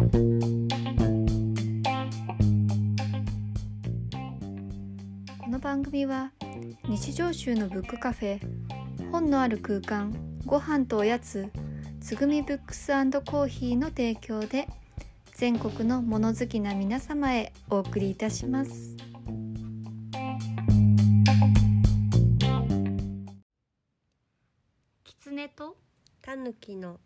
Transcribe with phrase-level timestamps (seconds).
[0.00, 0.06] こ
[5.50, 6.32] の番組は
[6.88, 8.40] 日常州のブックカフェ
[9.12, 10.14] 本のある空間
[10.46, 11.50] ご飯とおやつ
[12.00, 12.86] つぐみブックス
[13.26, 14.68] コーヒーの提供で
[15.34, 18.96] 全国の物好きな皆様へお送りいたします。
[25.04, 25.76] キツネと
[26.22, 26.98] タヌキの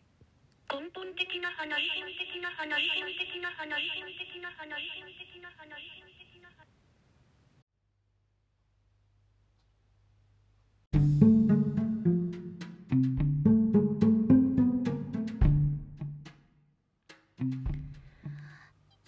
[0.74, 1.70] 根本的な話
[2.18, 3.78] 的な話的な話的な話
[4.18, 4.82] 的な話
[5.22, 5.94] 的な話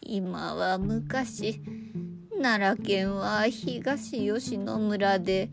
[0.03, 1.61] 今は昔
[2.41, 5.51] 奈良県は東吉野村で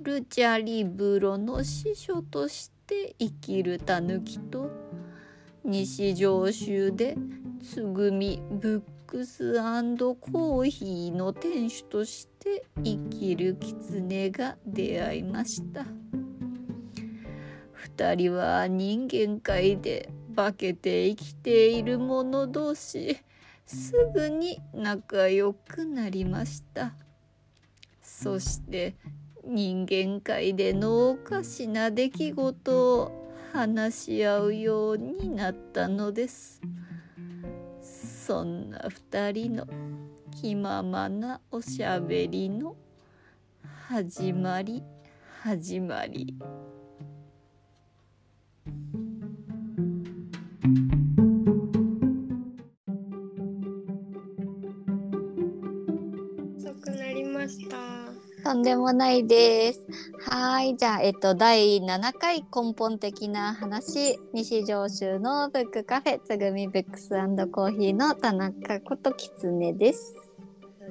[0.00, 4.85] ルチャリブロの司書として生きるタヌキと
[5.66, 7.16] 西上州で
[7.60, 15.84] つぐみブックスコーヒーの店主として生きるキツネが出会いました。
[17.72, 23.18] 二人は人間界で化けて生きている者同士
[23.64, 26.94] すぐに仲良くなりました。
[28.02, 28.94] そして
[29.44, 36.60] 人間界でのおかしな出来事を話し合うようになったのです。
[37.80, 39.66] そんな2人の
[40.30, 42.76] 気ままなおしゃべりの
[43.88, 44.82] 始まり
[45.42, 46.36] 始まり。
[58.46, 59.84] とんでもないです。
[60.30, 67.08] はい、じゃあ、えっと、第7回根本的な話、西上州のブックカフェ、つぐみブックス
[67.50, 70.25] コーヒーの田中こときつねです。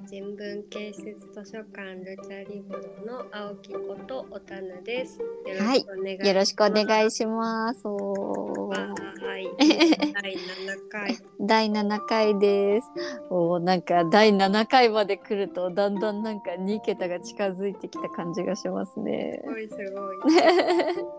[0.08, 5.26] 人文建設図書館ルチャリブロの青木ことおたぬですよ
[5.58, 7.88] ろしくお願いします、よろしくお願いします。
[7.88, 9.50] はい
[10.14, 12.88] 第7回 第7回です。
[13.30, 19.50] おーなんか第7回まで来るとだんだんなんか2桁が近づいてきた感じがしますねす。
[19.50, 20.18] ごいすごい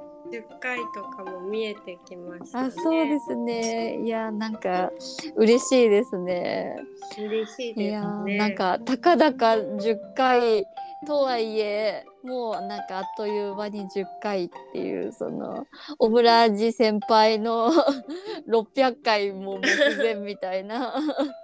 [0.30, 4.02] 10回とかも見えてきましたねあ、そうですね。
[4.04, 4.90] いや、なんか
[5.36, 6.76] 嬉しいですね。
[7.18, 10.66] 嬉しいいですやーねなんかたかだか10回
[11.06, 15.66] とはいえもうなんかあっという間に10回っていうその
[15.98, 17.70] オムラージ先輩の
[18.48, 20.94] 600回も目前みたいな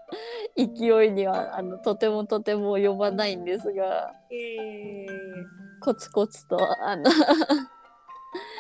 [0.56, 5.06] 勢いにはあのとてもとても及ばないんですがいえいえいえ
[5.80, 7.10] コツコツとあの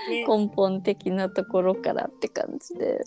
[0.08, 3.04] ね根本的なところからって感じで。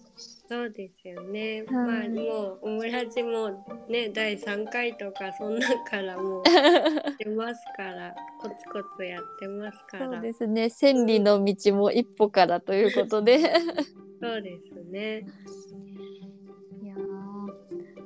[0.47, 1.63] そうですよね。
[1.67, 6.43] はいまあもうオムラジもね第3回とかそんなんからもう
[7.17, 10.11] 出ますからコツコツやってますから。
[10.11, 13.39] そうですね千里の道も一歩からということで。
[14.21, 15.25] そうですね。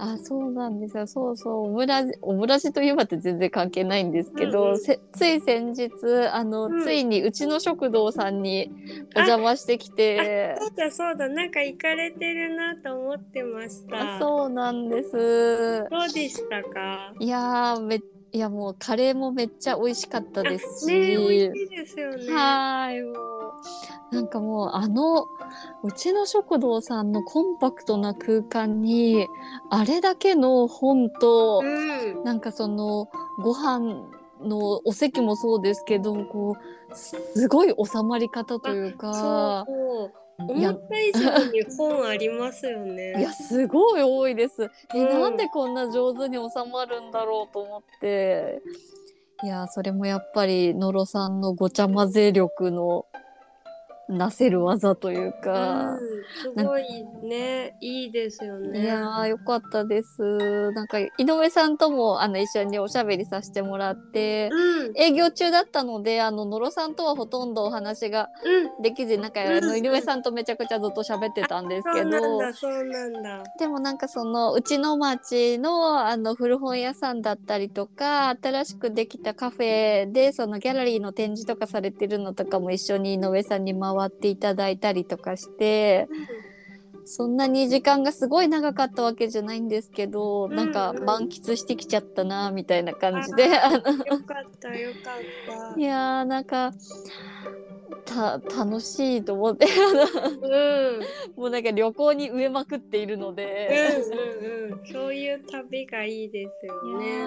[0.02, 1.06] あそうなんですよ。
[1.08, 1.66] そうそう。
[1.66, 5.92] オムラジオムラジといえばって全然関係ないんですけど、うんつい先日
[6.32, 6.84] あの、うん。
[6.84, 8.72] ついにうちの食堂さんに
[9.16, 10.56] お邪魔してきて。
[10.58, 11.28] そうだそうだ。
[11.28, 14.16] なんか行かれてるなと思ってました。
[14.16, 15.12] あそうなんです。
[15.12, 17.14] どうでしたか？
[17.20, 18.00] いやーめ
[18.32, 22.32] いやもうカレーもめっちゃ美味しかったですし、ね美味しいですよね。
[22.32, 23.12] はーいも
[24.12, 25.28] うなんかもうあの
[25.84, 29.28] うちの食堂さんのコンパクトな空間に
[29.70, 32.24] あれだけの本と、うん。
[32.24, 33.10] なんかその
[33.42, 34.08] ご飯
[34.42, 36.56] のお席もそうですけどこ
[36.92, 40.29] うすごい収まり方というかそう。
[40.48, 43.20] 思った以上に本ありますよね。
[43.20, 44.70] いやすごい多いです。
[44.96, 48.62] え、うんなんでこんな上手に収まるんだろうと思って
[49.44, 53.06] いやそれもやっぱり野呂さんのごちゃ混ぜ力の
[54.10, 55.94] なせる技というか。
[55.94, 56.00] うん、
[56.58, 56.84] すごい
[57.24, 58.82] ねいいですよね。
[58.82, 60.72] いやーよかったです。
[60.72, 68.82] なんか井上さんともあの一緒におしゃべりさせてもらって、うん営業中だったのであの野呂さんとはほとんどお話がうん。
[68.82, 73.44] できずなんか、うんあの井上さんとめちゃくちゃずっと喋ってたんですけそうなんどだそうなんだ。
[73.60, 86.08] でもなんかそのうちの町のあの古本屋さんだったりとか新しくできたカフェでそのギャラリーの展示とかされてるのとかも一緒に井上さんに回っていただいたりとかして
[87.12, 90.56] そんなに時間がすごい長かったわけじゃないんですけど、うん。
[90.56, 93.46] なんか満喫してきちゃったなみたいな感じで。
[93.46, 93.72] よかっ
[94.60, 95.74] たよかった。
[95.76, 96.72] いやーなんか
[98.06, 101.00] た楽しいと思ってうん
[101.36, 103.68] もうなんか旅行に植えまくっているので。
[104.00, 107.24] うんうんうんそういう旅がいいですよいね。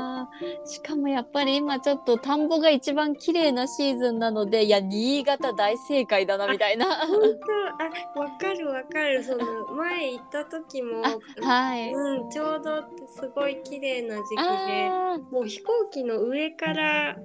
[0.65, 6.87] しかもやっぱり今ちょっと田んぼが一番綺麗なシーズンなのでいや新潟大正解だなみたいな。
[7.07, 8.19] 本当？
[8.19, 11.03] あわかるわかるその前行った時も
[11.41, 11.93] はい。
[11.93, 17.17] うんちょうどすごい綺麗な時期であもう飛行機の上から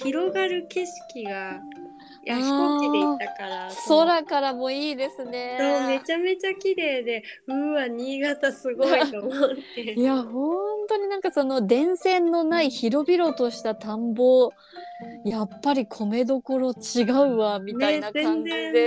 [0.00, 1.60] 広がる景色がい
[2.26, 5.56] や飛行機で行ったから空からもいいですね。
[5.58, 9.32] そうめちゃめちゃ綺麗でうわ新潟すごいと思っ
[9.74, 9.80] て。
[9.94, 14.50] いや本当になんかその電線のない広々とした田んぼ
[15.24, 18.80] やっぱり米どころ違うわみたいな感じで、ね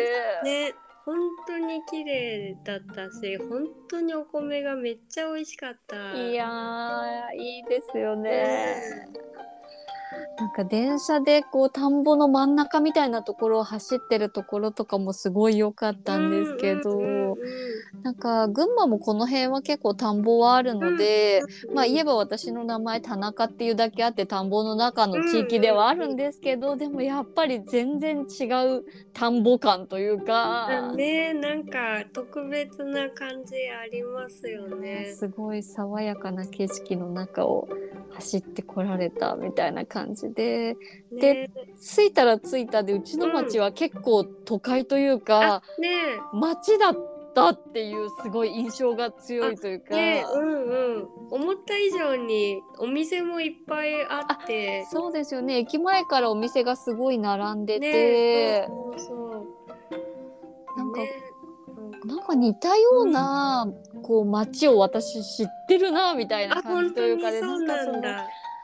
[0.44, 0.74] ね
[1.06, 6.14] 本当に綺麗だったし本当にお米がめっちゃ美味しかった。
[6.14, 8.76] いやーいいですよね。
[10.38, 17.38] なんか電車でこう田んぼの真ん中みたいなところを走ってるところとかもすごい良かったんですけど、
[18.04, 28.46] なんか群馬もこの辺は結構田んぼはあるので、うんまあ言えば私の名前田中っていうだけあって田んぼの中の地域ではあるんですけど、でもやっぱり全然違
[28.78, 31.34] う田んぼ感というか、ね。
[31.34, 35.14] なんか特別な感じありますよね。
[35.16, 37.68] すごい爽やかな景色の中を
[38.12, 39.99] 走ってこられたみたいな感じ
[40.34, 40.76] で。
[41.12, 41.50] ね。
[41.80, 46.20] 着いたら着いたでうちの町は結構都会というか、ね。
[46.34, 46.98] 町だっ
[47.34, 49.96] たっていうすごい印象が強いというか。
[49.96, 51.08] ねうんうん。
[51.32, 54.86] 思った以上にお店もいっぱいあって。
[54.92, 55.58] そうですよね。
[55.58, 60.78] 駅前からお店がすごい並んでねて、そうそう。
[60.78, 61.30] なんかね。
[62.06, 63.68] なんか似たような、
[64.04, 68.02] こう街を私知ってるなみたいなあ感じというかでにそうなんかその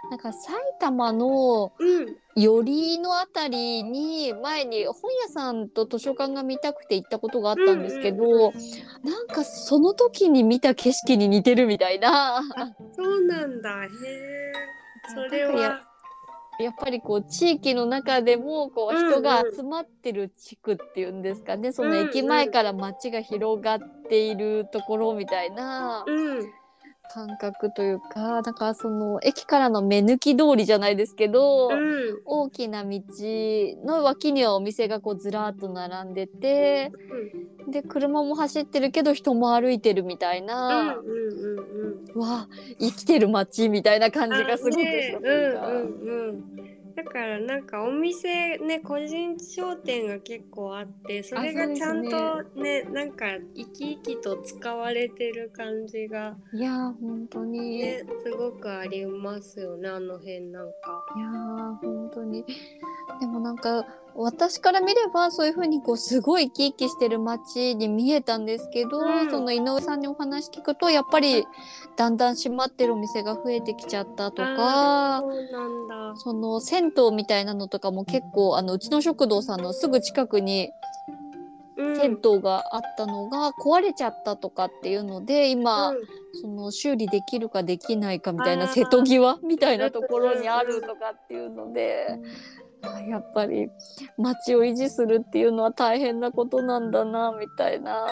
[0.10, 4.94] なんか埼玉のうん寄りのあたりに前に本
[5.25, 8.54] 屋さんと図書館が見たくて行ったことがあったんですけど、うんうん
[9.04, 12.42] なんかその時に見た景色に似てるみたいな。
[12.96, 13.84] そうなんだ。
[13.84, 14.54] へえ。
[15.13, 15.84] それは。
[16.60, 23.80] やっぱりこう地域の中でもこううんうん人が集まってる地区っていうんですかね、その駅前から街が広がっ
[24.10, 26.52] ているところみたいなうん。
[27.13, 32.22] 感覚というかなんかその駅からの目抜き通りじゃないですけど、うん。
[32.25, 33.02] 大きな道
[33.86, 36.92] の脇にはお店がこうずらっと並んでて
[37.68, 42.22] で車も走ってるけど人も歩いてるみたいうんな、うんうんうん。
[42.22, 42.48] わあ
[42.80, 45.68] 生きてる街みたいな感じがすごくしねたというか。
[45.68, 45.86] うんうん
[46.30, 46.75] うん。
[46.95, 61.06] だからなんかお店ね個人商店が結構あってそれがちゃんとねなんか生き生きと使われてる感じがいやー本当に、ねすごくありますよねあの辺なんか。
[61.15, 62.44] いやー本当に。
[63.19, 63.86] でもなんか
[64.17, 71.45] 私から見ればそういう風にこうすごい生き生きしてる街に見えたんですけど、うんその井上さんにお話聞くとやっぱり
[71.97, 75.21] だんだん閉まってるお店が増えてきちゃったとか。
[75.21, 76.17] そうなんだ。
[76.17, 80.69] その銭湯みたいなのとかも結構あのうちの食堂さんのすぐ近くに
[81.77, 85.97] うん銭湯があったのが壊れちゃったとかっていうので今、うん
[86.41, 92.15] その修理できるかできないかみたいな瀬戸際みたいなところにあるとかっていうので、あ
[93.07, 93.69] やっぱり
[94.17, 98.07] 街を維持するっていうのは大変なことなんだなみたいな。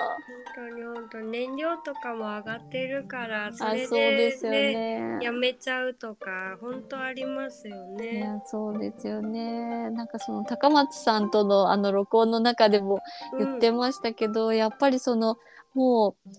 [0.55, 5.19] 本当に本当に燃料とかも上がってるからそあれですよで、ね。
[5.21, 8.19] やめちゃうとか本当ありますよいね。
[8.19, 12.99] やそうですよねなんかその高松さんとのあの録音の中でも
[13.37, 15.37] 言ってましたけど、やっぱりその
[15.73, 16.29] もう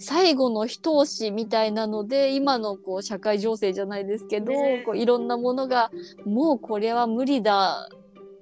[0.00, 5.90] 最後の一押しみたいなので今のこう社会情勢じゃないですけど、ねこういろんなものが
[6.24, 7.88] もうこれは無理だ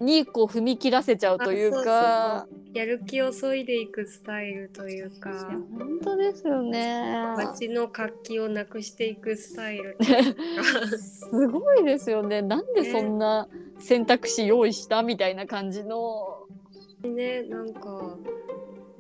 [0.00, 2.46] にこう踏み切らせちゃうというか。
[2.74, 5.30] やる気を削いでいくスタイルというか
[5.78, 7.12] 本当ですよね。
[7.36, 9.96] 街の活気をなくしていくスタイル
[11.00, 12.42] すごいですよね。
[12.42, 13.48] なんでそんな
[13.78, 16.46] 選択肢用意したみたいな感じの。
[17.02, 18.18] ねなんか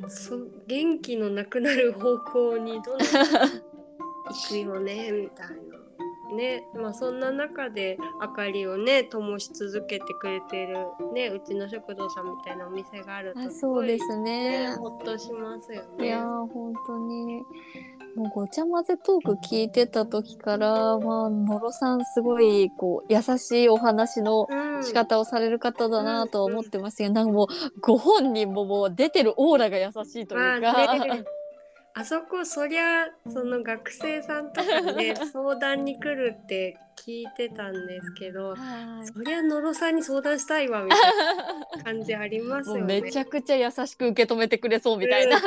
[0.06, 0.36] そ
[0.66, 5.56] 元気のなくなる方向にどんどん行くよねみたいな。
[6.36, 10.76] ねまあ、そんな中で明かりをね灯し続けてくれてる
[11.14, 14.74] ねうちの食堂さんみたいなお店があるとあそうですねね。
[14.74, 16.06] ほっとしますよね。
[16.06, 17.42] いやー本当に
[18.16, 24.68] もうごちゃ混ぜトーク聞いてた時からまあ野呂さんすごいこう優しいお話のうん。
[24.82, 27.46] 仕方をされる方だなとは思ってますけど、なんかもう
[27.80, 31.24] ご本人ももう出てるオーラが優しいというか、まあね
[31.94, 41.00] あそこそりゃその学生さんとかね 相談に来るって聞いてたんですけどはいそりゃ野呂さんに相談したいわみたい
[41.78, 43.00] な 感じありますもうよね。
[43.02, 45.46] めちゃくちゃ優しく受け止めてくれそうみたいなそ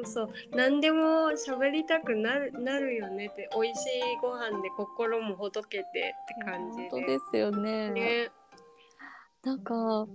[0.00, 6.88] うそう何でも喋りたくなるなるよねって美味しいご飯で心もほどけてって感じで。
[6.90, 7.90] 本当ですよね。
[7.90, 8.30] ね、
[9.42, 10.06] なんか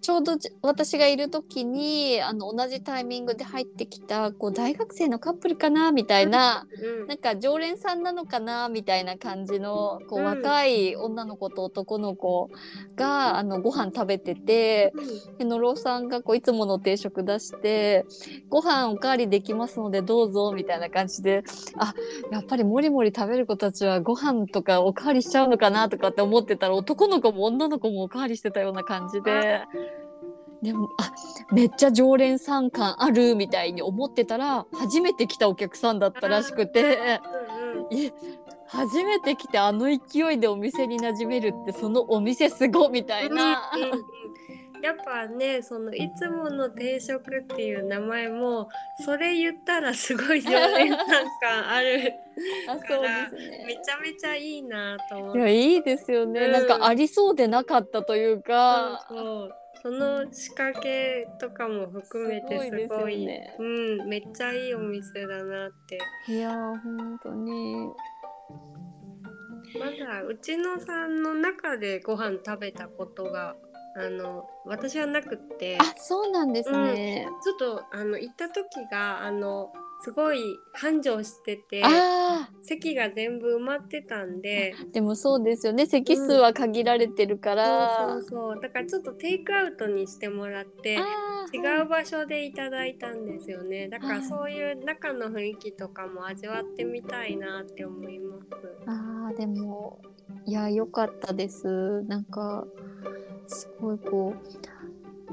[0.00, 6.66] ちょうどじ私がいる時にあの同じタイミングで入ってきたこう大学生のカップルかなみたいな
[7.00, 7.08] うん。
[7.08, 10.24] なんか常連さんなのかなみたいな感じのこう、うん。
[10.24, 12.50] 若い女の子と男の子
[12.96, 14.92] があのご飯食べてて
[15.38, 18.06] で野呂さんがこういつもの定食出して
[18.48, 21.42] 「ご飯おかわりできますのでどうぞ」みたいな感じで
[21.76, 21.94] あ
[22.30, 29.62] やっぱりもりもり食べる子たちはご飯とかおかわりしちゃうのかなとかって思ってたら男の子も女の子もおかわりしてたような感じで。
[30.62, 31.12] でもあ
[31.52, 36.80] めっちゃ常連さん感あるみたいに思ってたら初めて来たお客さんだったらしくて。
[36.82, 38.12] うんうんえ
[38.70, 43.70] 初めて来てあの勢いでお店に馴染めるってそのお店すごみたいな。
[43.74, 44.02] うんうんうん
[44.80, 48.68] やっぱねそのいつもの定食っていう名前も
[49.04, 51.06] それ言ったらすごい常連さん
[51.40, 52.12] 感ある
[52.68, 53.08] あそうで
[53.42, 53.64] すね。
[53.66, 56.66] めちゃめちゃいいなと思っいてやいいですよね、うんなん。
[56.68, 63.22] かありそうでなかったというか、そうその仕掛けとかも含めてすすごいですごい。
[63.22, 63.62] よねう
[64.04, 65.98] んめっちゃいいお店だなって。
[66.26, 67.88] いやー本当に。
[69.78, 73.54] まだうちのさんの中でご飯食べたことが
[73.96, 75.78] あの私はなくって。
[75.80, 85.86] あそうなんですね、ちょっとあの行った時があのすごい繁盛しててあ席が全部埋まってたんでーでもそうですよね。
[85.86, 88.60] 席数は限られてるから、そうそうそう。
[88.60, 90.96] だからちょっとテイクアウトにしてもらって
[91.52, 93.88] 違う場所でいただいたんですよね。
[93.88, 98.44] だかはいらそういう中の雰囲気とかも味わってみたいなって思います。
[98.86, 100.00] あーでも
[100.44, 102.02] いや良かったです。
[102.02, 102.66] なんか
[103.46, 104.77] すごいこう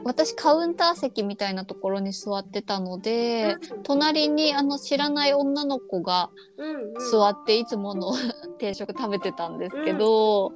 [0.06, 8.14] 私カウンター席みたいなところに座ってたので、隣にあの知らない女の子がうんうん、座っていつもの
[8.60, 10.54] 定食食べてたんですけど、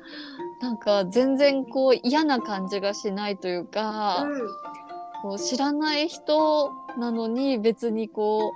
[0.62, 4.27] なんか全然こう嫌な感じがしないというか、
[5.24, 8.53] こう知らない人なのに別にこ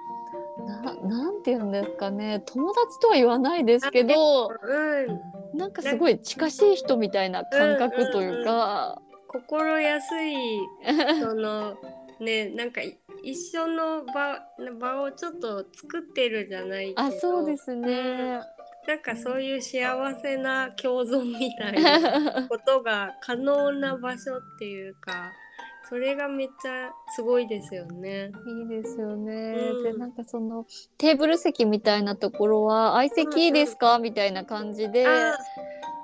[0.59, 5.11] うななんて言うんですかね友達とは言わないですけどうん、
[5.51, 9.01] うん、なんかすごい近しい人みたいな感覚というか、
[9.33, 10.59] 心安い
[11.19, 11.75] その
[12.19, 14.39] ねなんかい一緒の場
[14.79, 18.41] 場をちょっと作ってるじゃないけどあそうですね。
[18.85, 25.31] なんかそういう幸せな共存みたいな ことが可能な場所っていうか
[25.87, 28.31] それがめっちゃすごいですよね。
[28.45, 29.33] いいですよね。
[29.73, 30.65] うんでなんかその
[30.97, 35.37] テーブル席みたいなところは相席いいですか、みたいな感じであ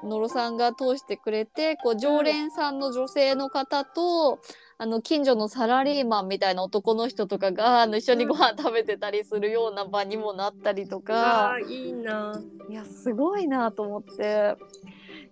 [0.03, 4.39] 野呂さんが通してくれてこう常連さんの女性の方と、
[4.77, 12.39] あの近所のサラリーマンみたいな男の人とかがあの一緒にご飯食べてたりするような場にもなったりとか、あいいな。
[12.69, 14.55] いやすごいなと思って。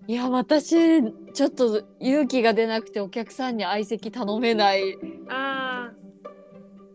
[0.07, 1.01] いや私
[1.33, 4.97] ちょっと勇気が出なくてお客さんに相席頼めない。
[5.29, 5.91] あ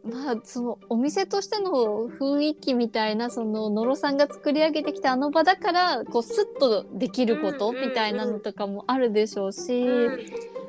[0.05, 1.71] まあそのお店としての
[2.09, 10.19] 雰囲気みたいなその野呂さんが作り上げてきたあの場だからこうスッとできることうんうんうんみたいなのとかもあるでしょうし、ー、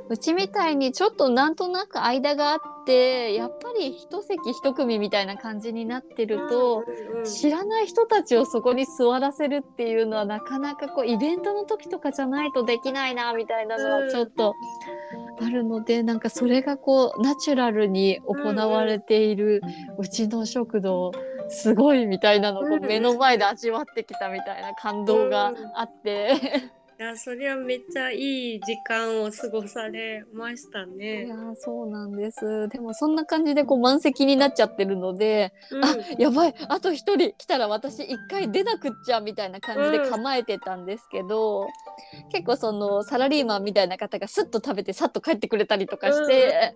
[0.09, 7.25] うちみたいにちょっとなんとなく間があってやっぱり一席一組みたいな感じになってると、うんうん。
[7.25, 14.53] 知らない人たちをそこに座らせるっていうのはなかなかこうイベントの時とかじゃないとできないなみたいなのはちょっと
[15.39, 19.61] あるので、なんかそれがこうナチュラルに行われている
[19.97, 21.11] うちの食堂
[21.49, 26.35] すごいみたいなのを目の前で味わってきたみたいな感動があって。
[26.99, 31.27] いやそれはめっちゃいい時間を過ごされましたいね。
[31.27, 32.67] やーそうなんです。
[32.69, 35.85] でもそんな感じでこう満席になっちゃってるので、うん。
[35.85, 36.55] あやばい。
[36.69, 41.67] あと一人来たら私一回出なくっちゃみたいな感じで構えてたんですけど、
[42.31, 46.75] 結構そのサラリーマンみたいな方がスッと食べてさっと帰ってくれたりとかして、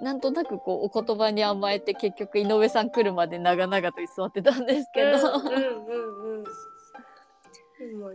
[0.00, 6.44] なんとなくこうお言葉に甘えて結局井上さん来るまで長々と居座ってたんですけど、うんうんうんうん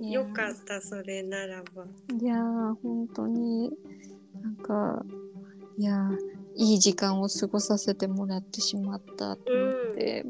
[0.01, 1.85] よかったそれならば。
[2.19, 3.71] いやー本当に。
[4.41, 5.03] なんか
[5.77, 6.17] いやー
[6.55, 10.25] いい時間を過ごさせてもらってしまったと思って、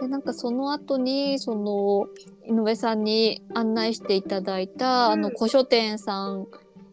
[0.00, 2.08] でなんかその後にその
[2.46, 5.12] 井上さんに案内していただいた、うん。
[5.12, 6.46] あの古書店さん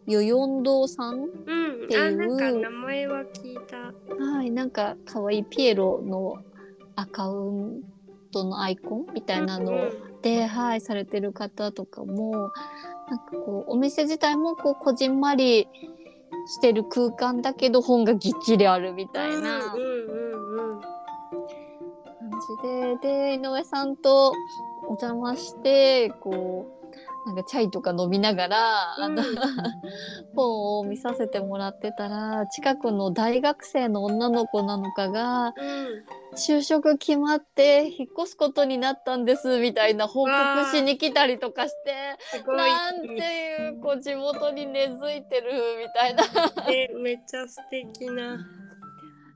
[0.06, 3.92] よよん堂さんうん、ていうあなんか名前は聞いた。
[4.24, 6.36] はいなんか可愛いピエロの
[6.94, 7.82] アカウン
[8.30, 9.90] トのアイコンみたいなの
[10.24, 12.50] で、はい、されてる方とかも
[13.10, 15.68] なんかこうお店自体もこうこじんまり
[16.46, 19.80] してる空間だけど本がぎっちりあるみたいな感
[23.02, 24.32] じでで井上さんと
[24.84, 26.73] お邪魔してこう
[27.26, 29.36] なんかチャイとか飲みながら、あのうん
[30.36, 36.04] 本を見させてもらってたら近くの大学生の女の子なのかがうん。
[36.36, 46.24] 就職決まって引っ越すことになったんですみたいな報告しに来たりとかしてなんていうこう地元に根付いてるみたいな。
[46.68, 48.38] ねめっちゃ素敵な。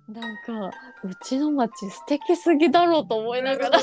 [0.09, 0.71] なんか
[1.05, 3.79] うちの町素敵すぎだろうと思いながら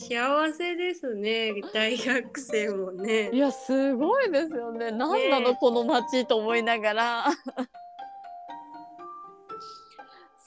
[0.00, 3.30] 幸せですね大学生もね。
[3.34, 3.38] い。
[3.38, 4.90] やすごいですよね。
[4.92, 7.26] 何なの、ねこの町と思いながら。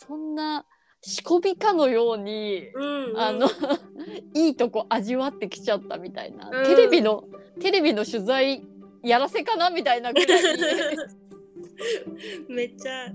[0.08, 0.66] そんな
[1.04, 3.48] 仕込みかのようにうんうん、あの
[4.34, 6.66] いいとこ味わってきちゃったみたいな、うん。
[6.66, 7.26] テレビの
[7.62, 8.66] テレビの取材
[9.04, 10.62] やらせかなみたいなぐらいに。
[12.50, 13.06] めっちゃ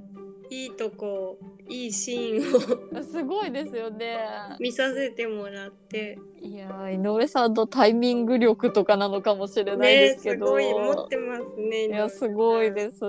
[0.51, 1.37] いいとこ
[1.69, 3.03] いいシーンを。
[3.03, 4.19] すごいですよね。
[4.59, 6.19] 見させてもらって。
[6.41, 13.05] いやー井上さんのタイミング力とかなのかもしれないねですけど、すごい持ってますねいやすごいです。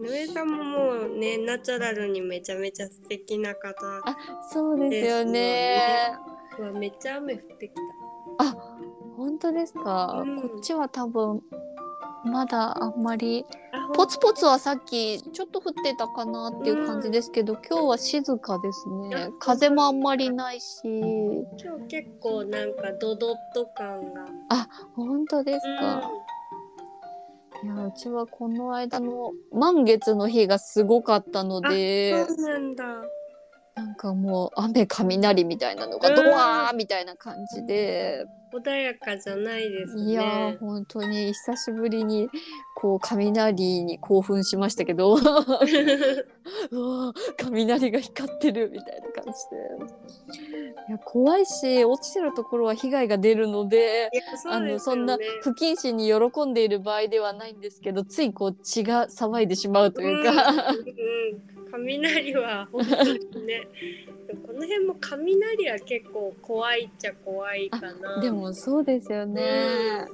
[0.00, 3.70] 井上さんももうねナチュラルにめちゃめちゃ素敵な方
[4.04, 4.16] あ
[4.50, 5.78] そうですよね。
[6.58, 7.80] うわめっちゃ雨降ってきた。
[8.38, 8.56] あ
[9.16, 10.40] 本当ですか、うん。
[10.40, 11.40] こっちは多分
[12.24, 19.14] まだあんまりあポツポツはさっきちょっと降ってたかなっていう感じですけど、今日は静かですね。
[19.14, 20.80] あ風もあんまりないし。
[20.84, 21.44] 今
[21.80, 24.24] 日結構なんかドドッと感が。
[24.94, 26.10] 本当ですうんか、
[27.64, 32.74] いやうちはこの間の満月の日がすごかったのでそうなん。
[32.74, 32.84] だ
[33.74, 36.14] なんかもう雨雷みたいなのがうん。
[36.14, 40.12] ドワーみたいな感じで、穏やかじゃないですね。
[40.12, 42.28] いやー本当に久しぶりに
[42.76, 45.14] こう雷に興奮しましたけど。
[45.18, 50.74] うわー雷が光ってるみたいな感じで。
[50.88, 60.72] いや怖いし落ちてるところは被害が出るのでいやそうあのそんな不謹慎に喜んでいる場合ではないんですけどついこう血が騒いでしまうというか、うんう
[61.50, 63.68] ん雷は本当にね
[64.46, 68.20] この辺も雷は結構怖いっちゃ怖いかな。
[68.20, 70.06] でもそうですよね。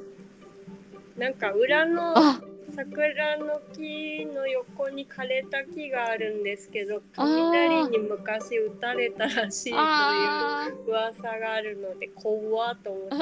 [1.16, 2.40] なんか裏のあ。
[2.74, 13.16] 桜の木の横に枯れた木があるんですけど雷に昔撃たれたらしいという噂があるので怖っと思って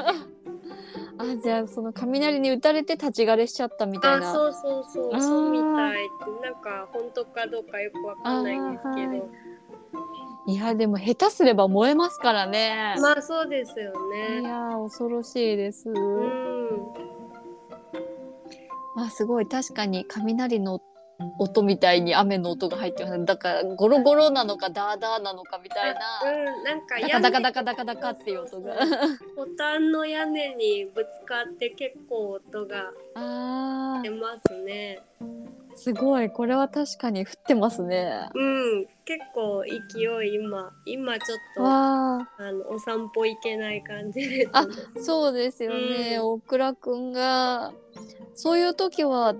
[1.19, 4.31] あじゃあその雷に打たれて立ち枯れしちゃったみたいな。
[4.31, 5.21] あそうそうそう。
[5.21, 5.65] そうみた
[5.99, 6.09] い。
[6.43, 9.19] なんか本当かどうかよくわかんないんですけあーはい。
[9.19, 9.29] ど
[10.47, 12.97] いやでも下手すれば燃えますからね。
[13.01, 15.91] まあそうですよいねやー恐ろしいです。
[15.91, 16.93] うん。
[18.97, 20.81] あすごい確かに雷の
[21.39, 26.01] 音みたいに雨の音が入ってますだからゴロゴロなのかダーダーなのかみたいな。
[26.25, 28.75] うんなんかダカダカダカダカダカっていう音が。
[29.37, 35.03] ボタンの屋根にぶつかって結構音があ出ますね。
[35.21, 38.29] ーすごいこれは確かに降ってますね。
[38.35, 38.45] う
[38.81, 44.51] ん、結構勢い今今ちょっとあのお散歩行けない感じです、ね。
[44.53, 44.67] あ
[45.01, 47.73] そうですよね、うん大倉くんが
[48.35, 49.35] そういう時は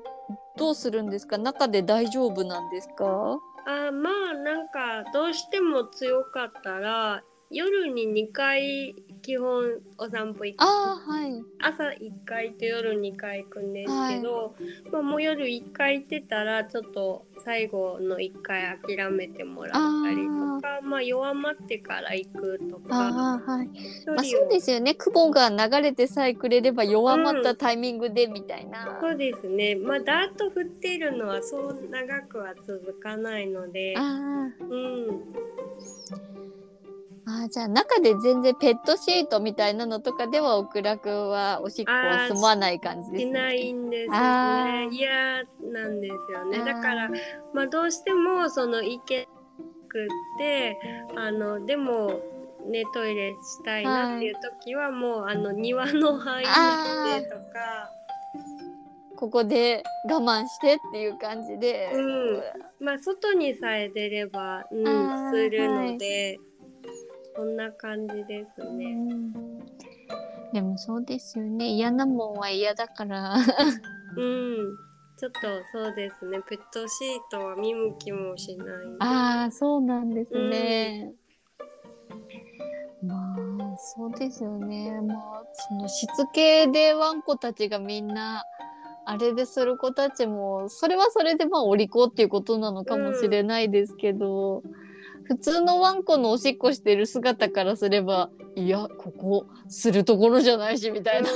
[0.59, 1.39] どうするんですか？
[1.39, 3.39] 中で大丈夫なんですか？
[3.67, 10.63] あまあなんかどうしても強かったら夜に2回基本お散歩行く。
[10.63, 11.43] ああはい。
[11.61, 14.55] 朝1回と夜2回行くんですけど、
[14.93, 23.09] まあ、もう夜1回行ってたらちょっと最後の1回諦めてもらったりとかまあ、弱まってから行くとか。
[23.09, 23.67] ああはい。
[24.15, 24.95] まあそうですよね。
[24.95, 29.75] 雲が流れてさえくれれば弱まったタイミングでみたいな、そうですね。
[29.75, 33.95] まあダーッと降っているのはそう長くは続かないので。
[33.97, 34.03] あ
[34.61, 34.69] うん。
[34.69, 36.38] ー
[37.43, 43.31] あーじゃあ中で全然ペットシートみたいなのとかでは大倉くんはおしっこを済まない感じですね。
[43.31, 46.59] しないんですよね嫌なんですよね。
[46.59, 47.11] だから
[47.55, 49.27] まあどうしてもその行けな
[49.89, 50.79] くって
[51.17, 52.21] あのでも
[52.69, 57.93] ねトイレしたいなっていう時はもうあの庭の範囲内でとか。
[59.17, 62.43] ここで我慢してっていう感じで、うん。
[62.79, 66.39] まあ外にさえ出れば、うん、するので、
[67.39, 68.95] こんな感じですうね。
[68.95, 69.33] ん。
[70.53, 71.69] でもそうですよね。
[71.69, 73.37] 嫌なもんは嫌だから。
[73.37, 74.77] うん。
[75.17, 75.41] ちょっと
[75.73, 76.41] そうですね。
[76.49, 78.67] ペットシートは見向きもしない。
[78.99, 81.13] ああそうなんですね、
[83.05, 83.37] まあ
[83.77, 85.01] そうですよね。
[85.01, 88.43] まあ、そのしつけでワンコたちがみんな、
[89.07, 94.65] あれでする子たちも、それはそれでまあお利口っていうことなのかもしれないですけど、
[95.29, 101.29] 普通のワンコのおしっこしてる姿からすれば、いや、ここ、するところじゃないし、みたいな。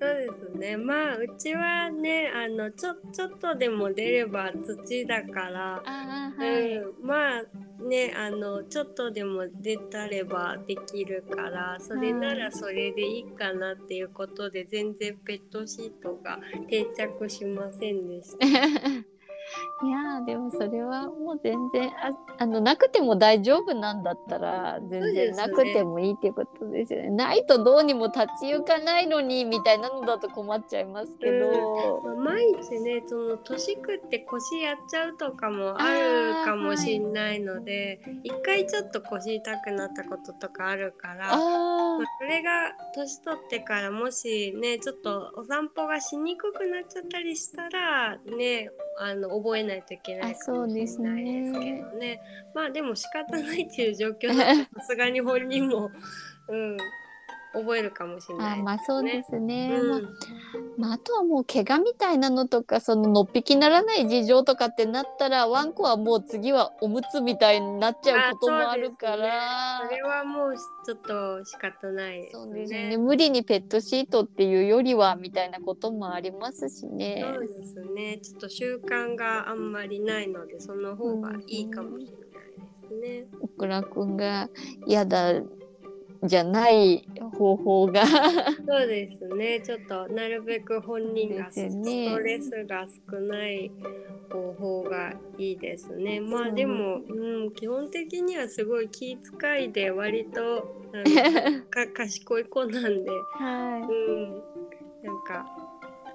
[0.00, 0.76] そうですね。
[0.76, 7.42] まあうちはね、あのちょちょっとでも出れば土だから、あうん、まあ
[7.82, 18.46] ねあのちょっとでも出たればできるからそれならそれでいいかなっていうことで全然ペットシートが定着しませんでした。
[19.80, 27.10] いやーでもそれはもう全然ああのなくても大丈夫なんだったら全然なくてもいいっていうことですよね。
[27.10, 32.02] ないとどうにも立ち行かないのにみたいなのだと困っちゃいますけど。
[32.04, 41.32] まあ毎日ねその年食って腰やっちゃうとかもあるかもしんないので一、回ちょっと腰痛くなったこととかあるから。
[41.32, 52.20] あまあそれが年取ってからもしねちょっとお散歩がしにくくなっちゃったりしたらねあの覚えないといけないかもしれないですけどね。
[52.54, 55.90] まあでも仕方ないっていう状況だとさすがに本人も、
[56.48, 56.76] うん、
[57.52, 59.70] 覚えるかもしれあないあまあそうですね。
[59.80, 60.00] うんまあ
[60.76, 69.82] まあ、あとはもう怪我みたいなのとかそののっぴきならない事情とかってなったらワンコはもう次はおむつみたいになっちゃうこともあるから。
[69.88, 72.88] それはもうちょっと仕方ないですそうですね。
[72.90, 77.24] ね無理にペットシートっていうよりはみたいなこともありますしね。
[77.34, 78.18] そうですね。
[78.22, 82.20] ちょっと習慣があんまりないので、その方がいいかもしれない
[82.82, 83.26] ですね。
[83.40, 84.48] オクラくんが
[84.86, 85.32] 嫌だ
[86.24, 88.04] じゃない方法が。
[88.06, 89.60] そうですね。
[89.60, 93.70] ちょっとなるべく本人がストレスが少ない
[94.30, 96.20] 方法がいいですね。
[96.20, 100.74] まあでも、うん、基本的にはすごい気遣いで割と
[101.70, 104.32] か賢い子なんで、はうん、
[105.04, 105.46] なんか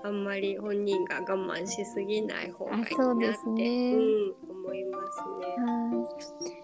[0.04, 3.94] あんまり本人が我慢しすぎない方がいいなってね。
[3.94, 6.63] うん、思いますね。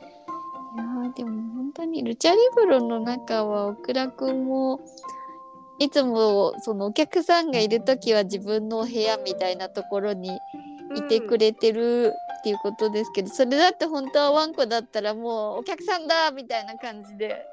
[0.76, 4.80] はいいやーでも本当にルチャリブロの中はオクラくんも
[5.80, 10.30] いつもそのお客さんがいる時は自分の部屋みたいなところに
[10.96, 17.46] いてくれてるっていうことですけど、それだって本当はワンコだったらもうお客さんだみたいな感じで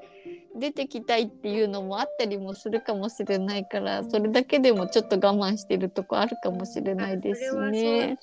[0.56, 8.18] 出てきたいっていうのもあったりもするかもしれないからそれだけでもちょっと我慢してるとこあるかもしれないですしそれはね。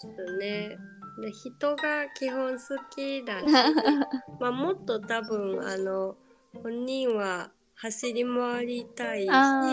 [1.19, 3.45] で人が基本好きだし、
[4.39, 6.15] まあもっと多分あの
[6.61, 9.67] 本人は走り回りたいし、あ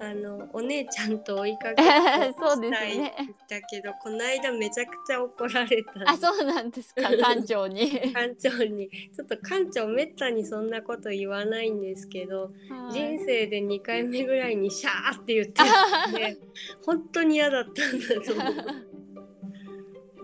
[0.00, 3.12] あのお姉ちゃんと追いかけ たいんね。
[3.48, 7.90] だけど、この間めちゃくちゃ怒られたあ、そうなんですか、 館長に。
[7.90, 12.52] 館長にちょっと館長めったにそんなこと言わないんですけど、
[12.92, 16.40] 人生で2回目ぐらいにシャーって言ってるんで
[16.84, 18.87] 本当に嫌だったんだと思う。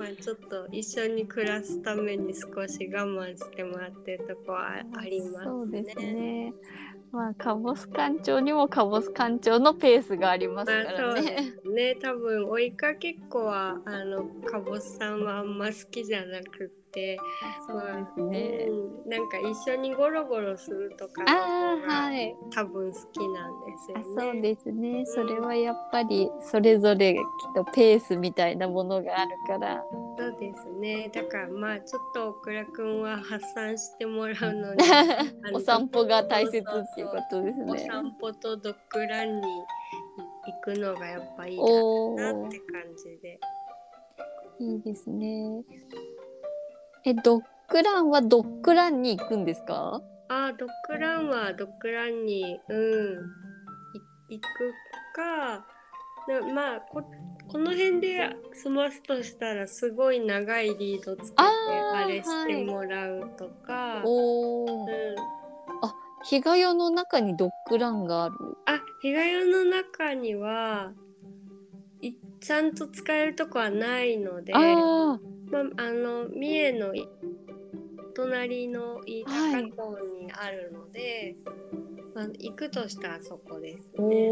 [0.05, 5.43] まあちょっと一緒に暮らすために少し我慢してもらってるとこはあありますね。
[5.45, 6.53] そうですね。
[7.11, 11.55] まあ、カボス館長にもカボス館長のペースがありますからね。
[11.63, 11.95] すね。
[12.03, 17.19] 多分追いかけっこはあのかぼすさんはあんま好きじゃなくて、
[17.67, 18.67] そうですね。
[18.71, 22.35] うん、なんか一緒にゴロゴロするとかはい。
[22.55, 24.05] 多分好きなんですよあね。
[24.33, 25.07] そうですね。
[25.07, 27.21] それはやっぱりそれぞれきっ
[27.55, 29.83] とペースみたいなものがあるから。
[30.19, 31.11] そうですね。
[31.13, 34.83] だからまあちょっとオクラくんは発散してもらうのに
[35.53, 37.87] お散歩が大切っていうことですおね。
[37.91, 39.49] 散歩とドッグランに
[40.47, 43.39] 行くのがやっぱいいおおなって、感じで。
[44.61, 45.63] いいですね。
[47.07, 50.01] え、ドッグランはドッグランに行くんですか？
[50.29, 53.13] あードッグランはドッグランにうん
[54.31, 54.73] い行く
[55.15, 55.67] か。
[56.27, 57.05] なまあこ
[57.49, 64.89] この辺で済ますとしたらすごい長いリードつけてあれしてもらうとか、おおう。
[64.89, 64.89] ん、
[66.25, 68.35] 日が代の中にドッグランがある？
[68.65, 70.93] あ日が代の中には
[72.01, 75.19] いちゃんと使えるとこはないので、あまあ、
[75.79, 77.09] あの三重のい
[78.15, 81.37] 隣の飯高町にあるので、
[82.15, 84.31] まあ、行くとしたらそこですあ、ね。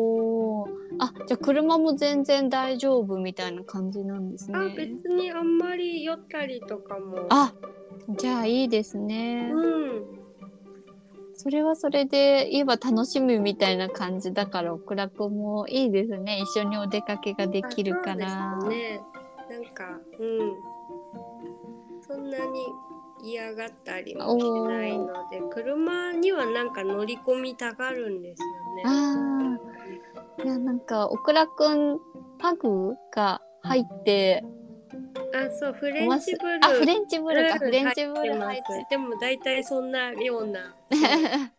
[0.99, 4.59] あ、じゃあ車も全然大丈夫みたいな感じなんですね。
[4.59, 7.29] あ別にあんまり酔ったりとかも。
[7.31, 7.55] あ、
[8.11, 9.51] じゃあいいですね。
[9.55, 10.22] うん、
[11.43, 16.41] それはそれで言えば楽しみみたいな感じだから、オクラくんもいいですね。
[16.41, 18.57] 一緒にお出かけができるから。
[18.69, 19.01] ね。
[19.51, 20.55] なんか、うん。
[22.07, 22.67] そんなに
[23.25, 28.83] 嫌がったりもしないので車にはなんか乗り込みたがるんですよね。
[28.85, 29.59] あ
[30.41, 31.99] あいやなんかオクラくん
[32.39, 34.45] パグが入って、
[35.35, 36.65] あそうフレンチブルー。
[36.65, 38.91] あフレンチブルーか、うんフレンチブルー入っててます。
[38.91, 40.75] でも大体そんなような。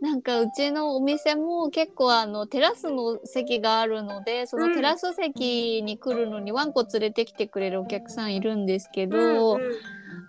[0.00, 9.72] なんかうちのお店も結構あのテラスの席があるのでそのテラス席に来るのにワンコ連れてきてくれるお客さんいるんですけど、うんうん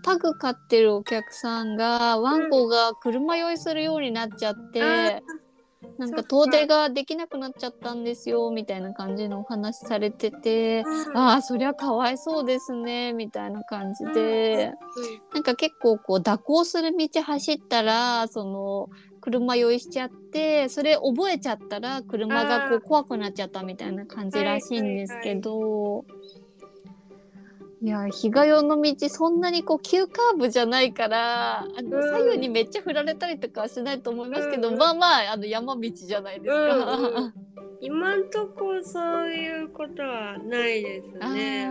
[0.04, 5.22] パグ飼ってるお客さんがワンコが車酔いするようになっちゃって、あ
[5.98, 11.18] なんか遠出ができなくなっちゃったんですよみたいな感じのお話されてて、うん。
[11.18, 14.72] ああそりゃかわいそうですねみたいな感じで、
[15.32, 18.90] うなんか結構こう蛇行する道走ったらその
[19.22, 26.06] 車酔いしちゃってそれ覚えちゃったら車がこう怖くなっちゃったみたいな感じらしいんですけど。
[26.10, 26.43] い
[27.88, 36.96] や日が代の道そんなにこう急カーブじゃないからあのうん左右にめっちゃ振られたりとかはしないと思いますけど、うんまあまああの山道じゃないですか。
[36.96, 37.34] うんうん
[37.86, 41.68] 今んとこそういうことはないですね。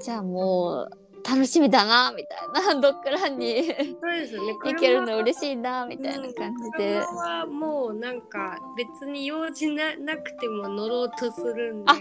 [0.00, 3.74] じゃあもう楽しみだなみたいなドッグランにそう
[4.12, 4.54] ですね。
[4.64, 11.96] 行けるの車嬉しいなみたいな感じで、車はもうなんか別に用事ななくても乗ろうとするんであ、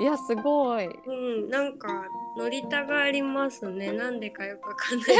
[0.00, 1.88] いやすごいうん、なんか
[2.36, 3.92] 乗りたがりますね。
[3.92, 5.18] なんでかよくわかんないです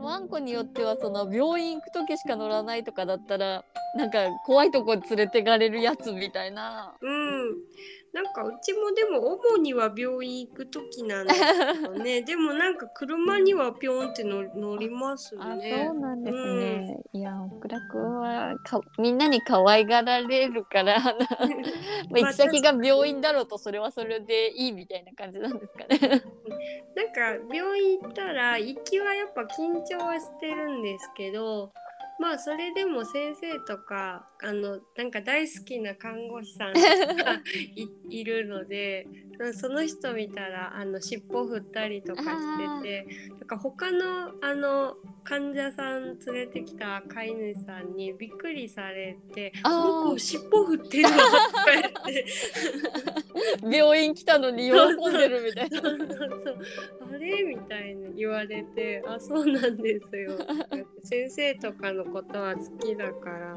[0.00, 6.94] ワンコによってはその病院行く時しか乗らないとかだったらなんか怖いとこ連れてかれるやつみたいな。
[7.00, 7.56] うん。
[8.18, 12.22] なんかうちもでも主には病院行く時なんですけどね。
[12.26, 16.00] でもなんか車にはピョンって乗乗りますあねそう。
[16.00, 20.98] なんですね、いやオクラくんはかみんなに可愛がられるから
[22.10, 25.98] まあ行き先が病院だろうとそれはそれでいいみたいな感じなんですかね
[26.96, 31.72] なんか病院行ったら行きはやっぱ緊張はしてるんですけど
[32.18, 37.40] まあそれでも先生とかあのなんか大好きな看護師さんとか
[37.74, 39.06] いいるので
[39.54, 49.82] その人見たらあの尻尾振ったりとかしててなんか他のあの患者さん連れてきた飼い主さんにびっくりされて「あー。
[49.82, 52.26] この子尻尾振ってるの?」とか言って。
[53.76, 55.80] 病院来たのに喜んでるみたいな。
[55.80, 56.58] そうそうそう。
[57.12, 57.42] あれ？
[57.42, 60.32] みたいに言われてあそうなんですよ。
[61.04, 63.56] 先生とかのことは好きだから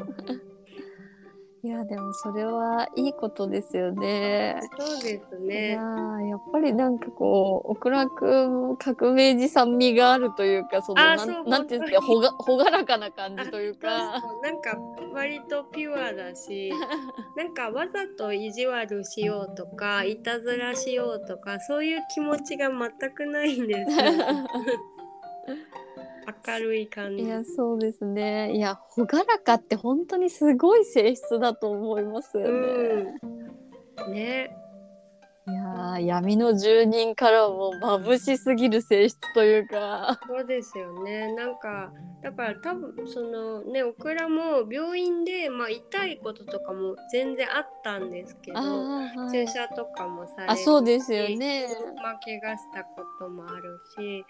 [1.63, 4.59] いやでもそれはいいことですよね。
[4.79, 13.89] そうですいねやーやっぱりなんかこうオクラくん革命児さん味があるというかそのなんなんていうんですかほが朗らかな感じというか。
[14.41, 14.75] なんか
[15.13, 16.73] 割とピュアだし
[17.37, 23.85] なんかわざと意地悪しようとかいたずらしようとかそういう気持ちが全くないんですよ
[26.47, 27.23] 明るい感じ。
[27.23, 28.55] いやそうですね。
[28.55, 33.15] いや朗らかって本当にすごい性質だと思いますよね、
[34.05, 34.13] うん。
[34.13, 34.55] ね。
[35.47, 40.19] いやー闇の住人からも眩しすぎる性質というか。
[40.27, 41.33] そうですよね。
[41.33, 49.31] なんかだから多分そのねオクラも病院でまあ痛いこととかも全然あったんですけど、はい。
[49.31, 51.67] 注射とかもされあそうですよね。
[51.95, 54.23] まあ怪我したこともあるし。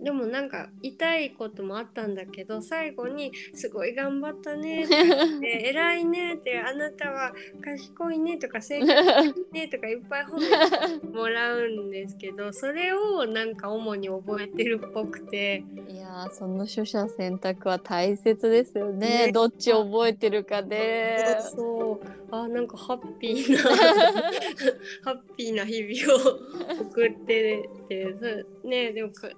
[0.00, 15.64] んでもなんか痛いこともあったんだけど最後に「すごい頑張ったね」って言って「偉いね」って「あなたは賢いね」とか「正解ね」とかいっぱい褒めてもらうんですけどそれをなんか主に覚えてるっぽくて。
[15.88, 19.26] いやーその取捨選択は大切ですよね。
[19.26, 19.32] ね。
[19.32, 21.38] どっちを覚えてるかで。
[21.40, 22.22] そう。
[22.30, 23.58] あなんかハッピーな
[25.04, 26.38] ハッピーな日々を
[26.80, 29.28] 送っててそうねでもか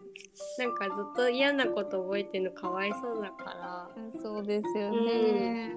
[0.59, 3.89] なんかずっと嫌なこと覚えてるのかわいそうだから。
[4.21, 5.73] そうですよね、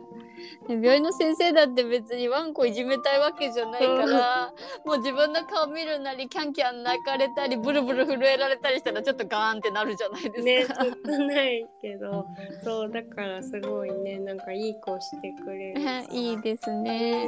[0.67, 4.53] で病院の先生だって別にワンコいじめたいわけじゃないから、
[4.85, 10.83] もう自分の顔見るなりキャンキャン泣かれたりブルブル震えられたりしたらちょっとガーンってなるじゃないですね、か。
[10.83, 12.25] ずっとないけど、
[12.63, 15.81] そうだからすごいね、なんかいい子してくれる。
[16.11, 17.27] いいですね。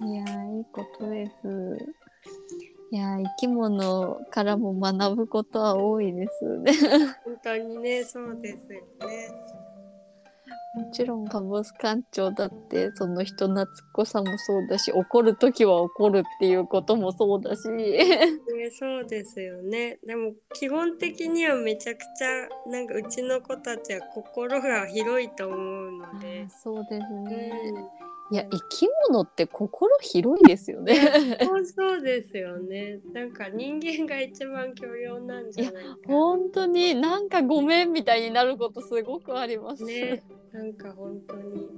[0.00, 1.94] ういやーいいことです。
[2.92, 6.72] いやー生き物からも学ぶことは多いですね。
[6.72, 9.60] ん、本当にね、そうですよね。
[10.74, 17.68] もちろんカボス館長だってその人懐っこさもそうだし怒る時は怒るっていうこともそうだし。
[17.68, 18.28] ね、
[18.70, 19.98] そうですよね。
[20.06, 26.46] でも基本的にはめちゃくちゃなんかうちの子たちは心が広いと思うので。
[26.48, 27.74] そうですね。
[28.30, 30.94] いや生き物って心広いですよね。
[31.42, 33.00] そうそうですよね。
[33.12, 39.84] なんか人間が一番許容なんじゃないか本当になんかごめんみたいになることすごくあります。
[39.84, 40.22] ね。
[40.52, 41.68] なんか本当に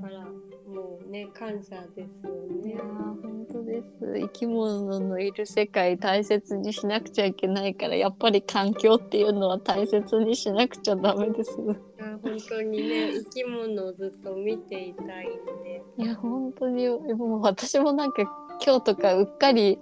[0.00, 2.32] だからもうね感謝ですよ
[2.62, 2.76] ね。
[3.22, 11.52] 本当です生き物のいる世界大切にしなくちゃいけないからやっぱり環境っていうのは大切にしなくちゃダメです。
[11.52, 11.64] い
[12.00, 15.30] や本当にね生き物をずっと見ていたいん
[15.64, 15.82] で。
[15.96, 18.22] いや本当にもう私もなんか
[18.62, 19.78] 今日とかうっかり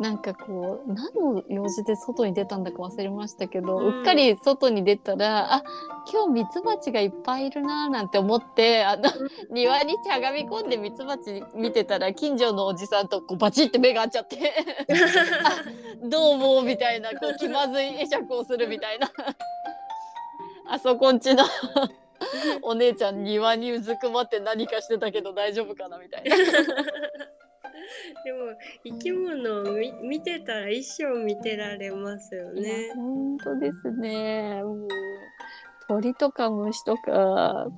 [0.00, 5.62] なんかこう何の用事で外に出たんだか忘れましたけど、ううんっかり外に出たらあ
[6.10, 9.10] 今日ミツバチがいっぱいいるなーなんて思ってあの
[9.50, 14.38] 庭にしゃがみ込んでミツバチ見てたら近所のおじさんとこうバチって目が合っちゃって
[16.02, 19.10] どうもみたいなこう気まずい会釈をするみたいな。
[20.72, 21.44] あそこんちの
[22.62, 26.36] お姉ちゃん庭にうずくまって何かしてたけど大丈夫かなみたいな。
[28.24, 28.38] でも
[28.84, 32.92] 生き物を見見てたら一生見てられますよね。
[32.94, 34.62] 本当ですね。
[34.62, 34.88] もう
[35.88, 37.68] 鳥とか虫とか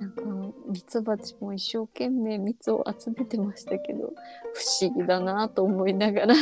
[0.00, 0.22] なんか
[0.68, 4.12] ミツバチも一生懸命蜜を集めてましたけど
[4.54, 6.34] 不思議だなと思いながら。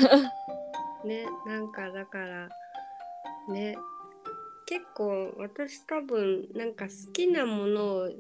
[1.05, 2.49] ねなんかだから
[3.49, 3.77] ね
[4.71, 8.11] 結構私多分なんか好きなものを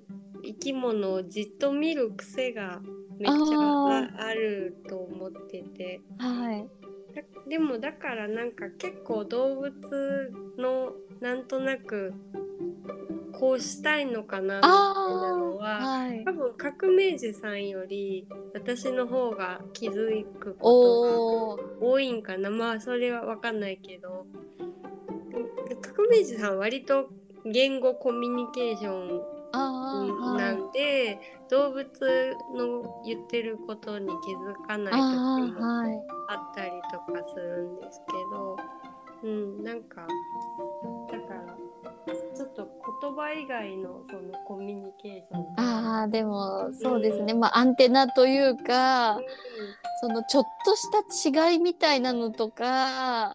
[0.42, 2.80] 生き物をじっと見る癖が
[3.20, 6.66] めっちゃあると思っててはい。
[7.14, 9.72] だでもだからなんか結構動物
[10.58, 12.14] のなんとなく
[13.32, 16.32] こうしたいのかなみたいなのははい多。
[16.32, 21.86] 分革命児さんより私の方が気づくことが。
[21.86, 24.26] 多いんかなまあそれは分かんないけど
[24.58, 24.79] で
[25.82, 27.08] 革命児さんは割と
[27.44, 29.40] 言語コミュニケーション。
[29.52, 31.18] なはいんで、
[31.50, 31.84] 動物
[32.54, 38.56] の言ってることに気づかない時あもあったりとかするんですけど
[39.24, 40.06] うんなんか
[41.10, 42.68] だからちょっと
[43.02, 49.18] 言葉以外のそのコミュニケーションああでもそうですね、まあアンテナというか
[50.00, 53.34] そのちょっとした違いみたいなのとか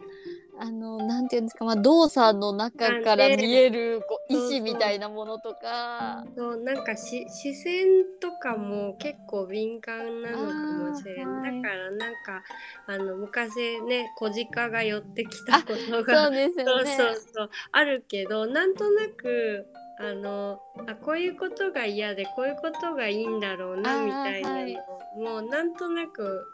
[0.58, 6.24] あのなんていうんですか、まあ、動作の中から見えるこう意思みたいなものとか。
[6.36, 7.86] そうなんかし視線
[8.20, 12.42] とかも結構敏感なのかもしれあーはいない、だからなんか
[12.86, 16.24] あの昔ね小鹿が寄ってきたことが。
[16.24, 16.96] そうですそうよね。
[16.96, 19.66] そうそうあるけどなんとなく
[19.98, 24.76] あのあこういうことが嫌でこういうことがいいんだろうなみたいなの、はい。
[25.18, 26.46] もうなんとなく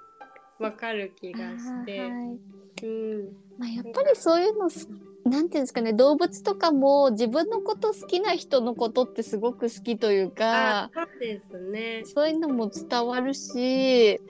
[0.59, 1.99] わかる気がして、
[2.83, 4.89] うんまあ、やっぱりそういうのす
[5.25, 12.03] なんていうんですかね動物とかも自分のこと好きな人のことってすごく好きというかあそうですね。
[12.05, 14.21] そういうのも伝わるし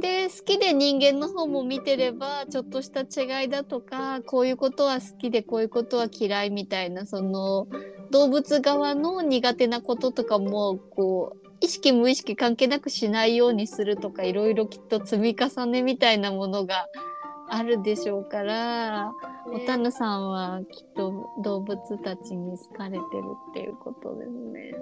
[0.00, 7.66] で好きで人間の方も見てればちょっとした違いだとかこういうことは好きでこういうことは嫌いみたいなその
[8.10, 16.88] 動物側の苦手なこととかもこう意識無意識関係なくしないようにするとかいろいろきっと積み重ねみたいなものが
[17.54, 19.12] あるでしょうから、
[19.46, 23.04] おたぬさんはきっと動物たちに好かれてる
[23.50, 24.72] っていうことですね。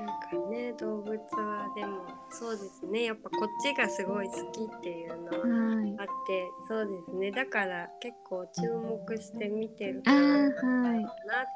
[0.00, 1.98] なんかね動物はでも
[2.30, 3.04] そうですね。
[3.04, 5.94] やっぱこっちがすごい好きっていうのははい。
[5.98, 7.32] あってそうですね。
[7.32, 11.04] だから結構注目して見てるあかなっ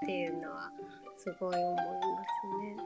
[0.05, 0.71] ていうのは
[1.17, 1.95] すごい思います
[2.61, 2.77] ね。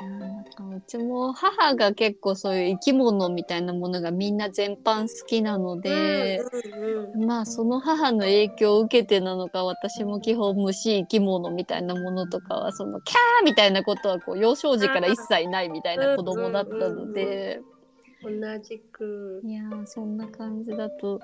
[0.00, 17.78] なんかうちも母が結構そういう生き物みたいなものがみんな全般好きなので、うんうんまあその母の影響を受けてなのか私も基本虫生き物みたいなものとかはそのキャーみたいなことはこう幼少時から一切ないみたいな子供だったので、うん
[18.20, 18.78] 同じ。
[18.92, 21.20] くいやーそんな感じだと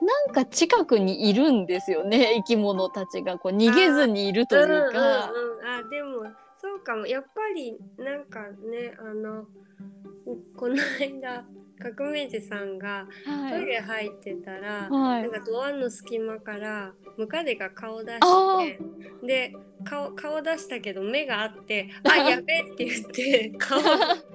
[0.00, 3.38] なんか近くにいるんですよね生き物たちが。
[3.38, 4.68] こう逃げずにいるというか。
[4.68, 7.06] うんうんうん、あでもそうかも。
[7.06, 9.46] やっぱりなんかねあの
[10.56, 11.44] この間
[11.78, 13.52] 革命児さんがはい。
[13.52, 15.22] トイレ入ってたら、はい。
[15.22, 18.78] なんかドアの隙間からムカデが顔出あして
[19.26, 23.80] で顔顔出したけど目があって「あやべ」って言って 顔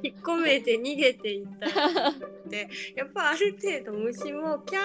[0.03, 2.13] 引っ込めて逃げていったっ
[2.49, 2.67] て。
[2.95, 4.79] やっぱある程度虫もキャ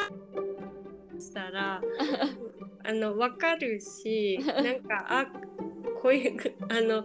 [1.16, 1.80] ーしたら
[2.84, 5.26] あの分かるしなんかあ
[6.02, 7.04] こういうあの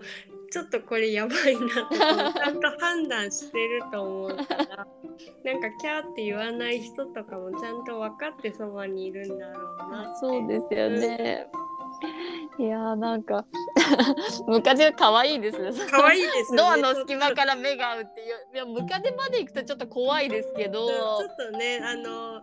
[0.50, 4.66] ちょっとこれやばいなちゃんと判断してると思うから
[5.46, 11.48] なんかキャーって言わない人とかもちゃんと分かってそばにいるんだろうなそうですよね。
[12.60, 13.46] いやーなんか
[14.48, 15.72] ムカデ可愛いですね。
[15.90, 16.58] 可愛いですよね。
[16.58, 22.42] ドアの隙間から目が合うっていういやムカデまで行くとちょっと怖いですけどちょっとねあの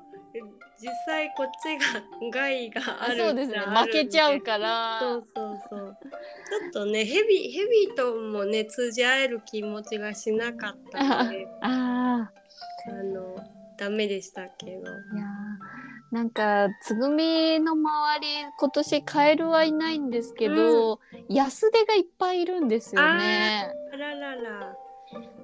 [0.80, 3.58] 実際こっちが害があるそうですね。
[3.60, 4.98] 負けちゃうから。
[5.00, 5.96] そうそうそう。
[6.60, 11.46] ちょっとねヘビヘビともね通じ合える気持ちがしなかったので。
[11.62, 12.30] あ
[12.86, 13.36] あの
[13.78, 14.72] ダメでしたけど。
[14.72, 16.14] ーいやー。
[16.14, 18.26] なんかつぐみの周り
[18.56, 23.72] 今年カエルはいないんですけど、安手がいっぱいいるんですよね。
[23.92, 24.76] あららら。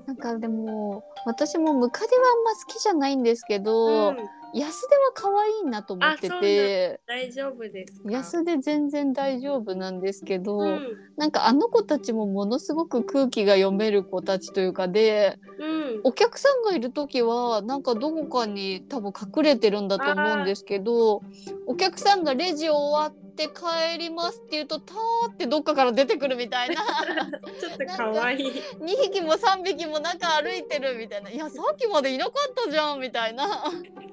[0.07, 4.17] なんかでも私もムカデはあんま好きじゃないんですけど、うん
[4.55, 8.11] 安手は可愛いなと思ってて大丈夫ですか？
[8.11, 10.81] 安手全然大丈夫なんですけど、うん。
[11.17, 16.01] なんかあの子たちもものすごく空気が読める子たちというかでうん。
[16.05, 21.23] お客さんがいる時はなんかどこかに多分隠れてるんだと思うんですけど
[21.67, 26.77] お客さんがレジ終わって帰りますって言うとたーってどっかから出てくるみたいな。
[27.61, 28.47] ちょっと可愛い。
[28.81, 31.31] 2匹も3匹も中歩いてるみたいな。
[31.31, 33.47] いやさっきまでいなかったじゃんみたいな。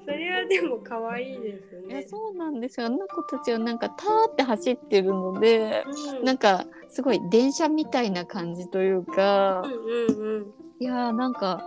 [0.04, 2.86] それはでも可愛いですいやねそうなんですよ。
[2.86, 5.84] あの子たちはなんかたーって走ってるので
[6.18, 6.24] うん。
[6.24, 9.62] なんかすごい電車みたいな感じというか。
[9.64, 10.54] うんうんうん。
[10.80, 11.64] いやーなんか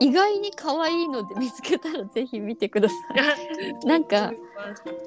[0.00, 3.74] 意外に可愛いので見つけたらぜひ見てください。
[3.86, 4.32] なんか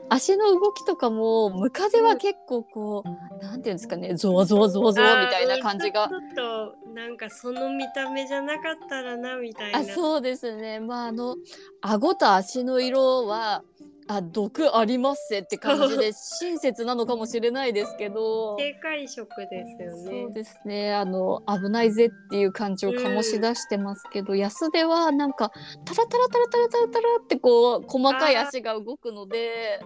[0.09, 6.07] 足の動きとかもムカデは結構こうなんていうんですかねゾワゾワゾワゾワみたいな感じが。
[6.07, 9.79] ちょっとなんかその見た目じゃなかったらなみたいな。
[9.79, 10.79] あそうですね。
[10.79, 11.35] まああの
[11.81, 13.63] 顎と足の色は
[14.11, 18.55] あ毒ありますせって感じで親切なのかもしれないですけど。
[18.57, 20.23] 警戒色ですよね。
[20.23, 20.95] そうですね。
[20.95, 25.51] あの危ないぜっていう感じを醸し出してますけど、安手はなんか
[25.85, 29.79] タラタラタラタラタラタラってこう細かい足が動くので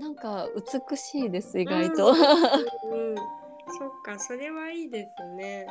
[0.00, 0.48] なんか
[0.90, 2.08] 美しいです意外と。
[2.08, 3.22] うん、うん、そ
[3.86, 5.68] っかそれはいいですね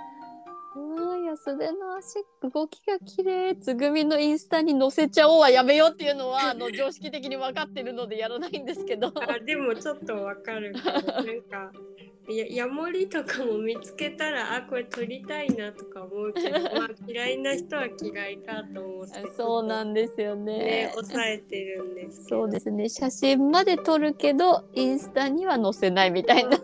[0.75, 9.11] うわ安手の足動きが綺麗つぐみのインスタに載せちゃおうはやめようっていうのは あの常識的に分かってるのでやらないんですけど。
[9.15, 11.71] あでもちょっとわかるけどなんか
[12.27, 20.91] やヤモリとかも見つけたらあこれ撮りたいなとか思うけどまあ嫌いな人は嫌いかと思ってそうなんですよねね。
[20.93, 26.57] 抑えてるんですそうですね写真まで撮るけどインスタには載せないみたいな。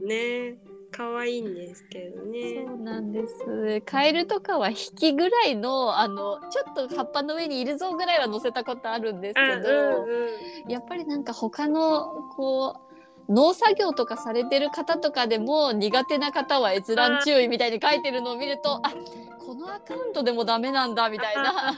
[0.00, 0.58] ね
[0.96, 3.82] 可愛いんですけどねそうなんです。
[3.84, 12.80] カエルとかは引きぐらいのあのちょっと葉っぱの上にいるぞぐらいは乗せたことあるんですあけど、うんうんやっぱりなんか他のこ
[13.28, 18.90] う農作業とかされてる方とかでも苦手な方は閲覧注意みたいに書いてるのを見るとあ
[19.38, 21.70] このアカウントでもダメなんだみたいな。
[21.70, 21.74] あ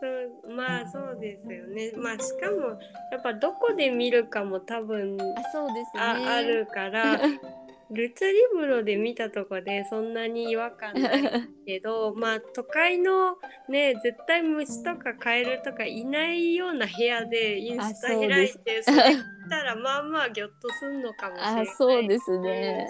[0.00, 2.80] そうまあそうですよねまあしかも
[3.12, 6.00] やっぱどこで見るかも多分あそうですね。
[6.00, 7.20] ああるから
[7.90, 22.86] ルツリブロで見たとこでそんなに違和感ないけど まあ都会のね絶対虫とかカエルとかいないような部屋でインスタ開いてそれ見たらまあまあギョッとすんのかもしれないあそうですね。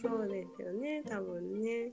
[0.00, 1.92] そうですよね多分ね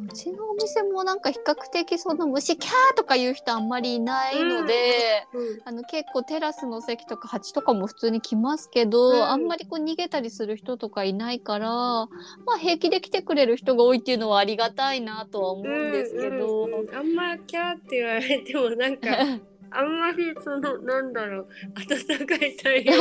[0.00, 12.08] うちのお店もなんか比較的その虫キャーとか言う人あんまりいないので、うんあの結構テラスの席とか蜂とかも普通に来ますけど、うんあんまりこう逃げたりする人とかいないからま
[12.54, 16.64] あ平気で来てくれる人が多いっていうのはありがたいなとは思うんですけど。
[16.64, 19.08] うんうんうんあんまキャーって言われてもなんか
[19.70, 22.92] あんまりそのなんだろう温かい対応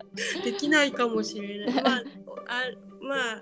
[0.42, 1.82] できないかもしれない。
[1.82, 2.02] まああ
[3.00, 3.40] まあ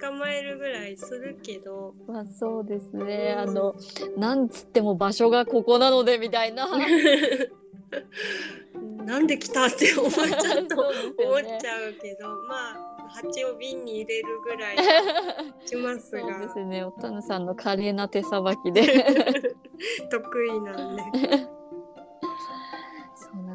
[0.00, 1.94] 捕まえるぐらいするけど。
[2.06, 3.74] まあそうですねあの
[4.16, 6.68] なんつっても場所がここなのでみたいな。
[9.04, 10.74] なんで来たって思っちゃうと
[11.22, 14.76] 思っちゃうけど、まあ蜂を瓶に入れるぐらい
[15.64, 18.82] しますそうがですねおたぬさんの華麗な手さばきで。
[20.10, 21.02] 得意なんで。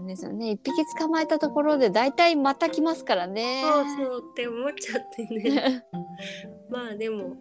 [0.10, 0.52] ですよね。
[0.52, 3.62] 一匹捕まえたところで大体また来ますからね。
[3.64, 5.86] そうそうって思っちゃってね。
[6.70, 7.36] まあでも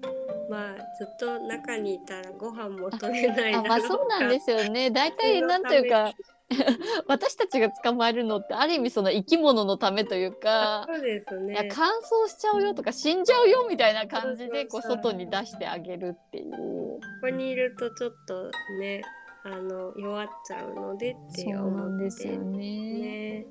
[0.49, 4.91] まあずっと中にいたらご飯も取れないだろうあまあそうなんですよね。
[4.91, 6.13] 大体なんというか
[7.07, 10.87] 私たちが捕まえるのってある意味その生き物のためというか。
[10.89, 11.69] そうですいやね。
[11.73, 19.03] 乾燥しちゃうよとか死んじゃうよみたいな感じでこう外に出してあげるっていうここにいるとちょっとね
[19.51, 21.77] あの弱っちゃうのでって思って。
[21.77, 22.59] なんですよね。
[22.59, 23.47] ね。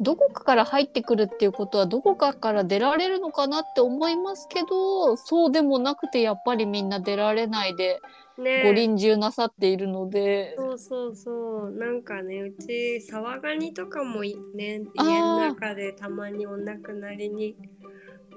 [0.00, 8.00] どこかから入ってくるっていうことはどこかから出られるのかなって思いますけどそうでもなくてやっぱりみんな出られないで
[8.38, 8.64] ね。
[8.64, 11.70] ご臨終なさっているので、そうそうそう。
[11.70, 14.82] なんかねうち沢ガニとかもいね。
[14.94, 17.56] 家の中でたまにお亡くなりに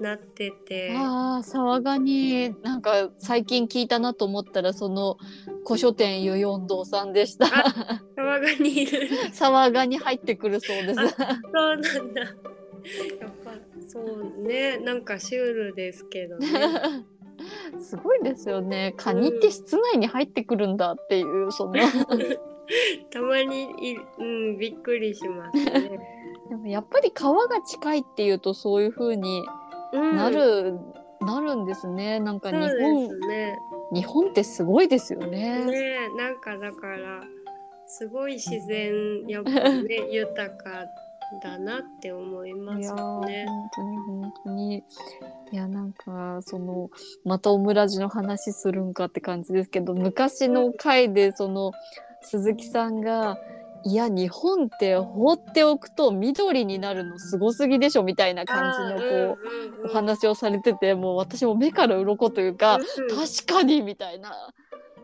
[0.00, 5.18] なっててああ沢ガニなんか最近聞いたなと思ったらその
[5.66, 7.46] 古書店湯四堂さんでした。
[8.16, 10.94] 沢ガニいる沢ガニ入ってくるそうです。
[10.94, 11.06] そう
[11.52, 12.34] なんだやっ
[13.44, 13.52] ぱ
[13.88, 16.48] そうねなんかシュールですけどね
[17.80, 18.94] すごいですよね。
[18.96, 21.74] カニって室内に入ってくるんだっていうその
[23.10, 26.00] たまにい、うん、びっくりしますね。
[26.50, 29.46] でもやっぱり川が近いっていうとそういう風にうん、
[29.92, 30.78] なる、
[31.20, 32.20] なるんですね。
[32.20, 33.58] なんか日本ね。
[33.92, 35.64] 日本ってすごいですよね。
[35.64, 37.22] ねえなんかだから
[37.86, 40.86] すごい自然やっぱね 豊か
[41.42, 43.46] だなって思いますよね。
[43.46, 44.84] 本当に本当に
[45.52, 46.90] いやなんかその
[47.24, 51.72] またオムラジの話するんかって感じですけど昔の回でその
[52.20, 53.38] 鈴木さんが
[53.84, 59.38] 「いや日本って放っておくと緑になるのすごすぎでしょ」みたいな感じのこ
[59.82, 64.32] う、お話をされててもう私も目から鱗というか、うん確かにみたいな。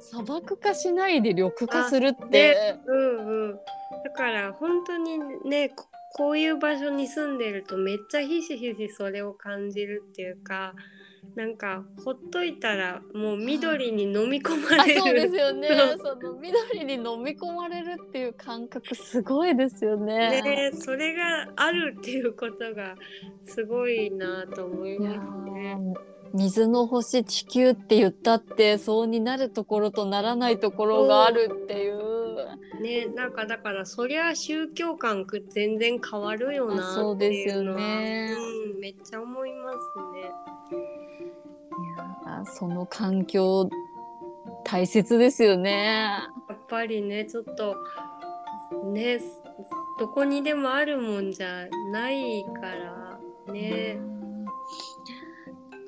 [0.00, 2.76] 砂漠化しないで緑化するって。
[2.86, 3.58] うんうん、
[4.04, 5.18] だから本当に
[5.48, 10.74] ねここういう場所に住んでるとめっちゃひしひしそれを感じるっていうか
[11.34, 15.00] なんかほっといたらもう緑に飲み込まれる。
[15.00, 15.68] あそうですよね
[15.98, 20.42] その緑に飲み込まれるっていう感覚すごいですよね。
[20.42, 22.94] ね、それがあるっていうことが
[23.46, 25.76] すごいなと思いますね。
[25.76, 32.04] ー水の星地球って言ったってそうになるところとならないところがあるっていう。
[32.82, 38.34] ね、なんかだからそりゃ宗教観く全然変わるよあなそうってですよいうのはね
[38.74, 39.78] うん、めっちゃ思います
[40.76, 41.03] ね。
[42.44, 43.68] いやーその環境
[44.64, 46.28] 大切ですよね。
[46.48, 47.76] やっぱりねちょっと
[48.92, 49.20] ね
[49.98, 53.18] どこにでもあるもんじゃないから
[53.52, 53.98] ね。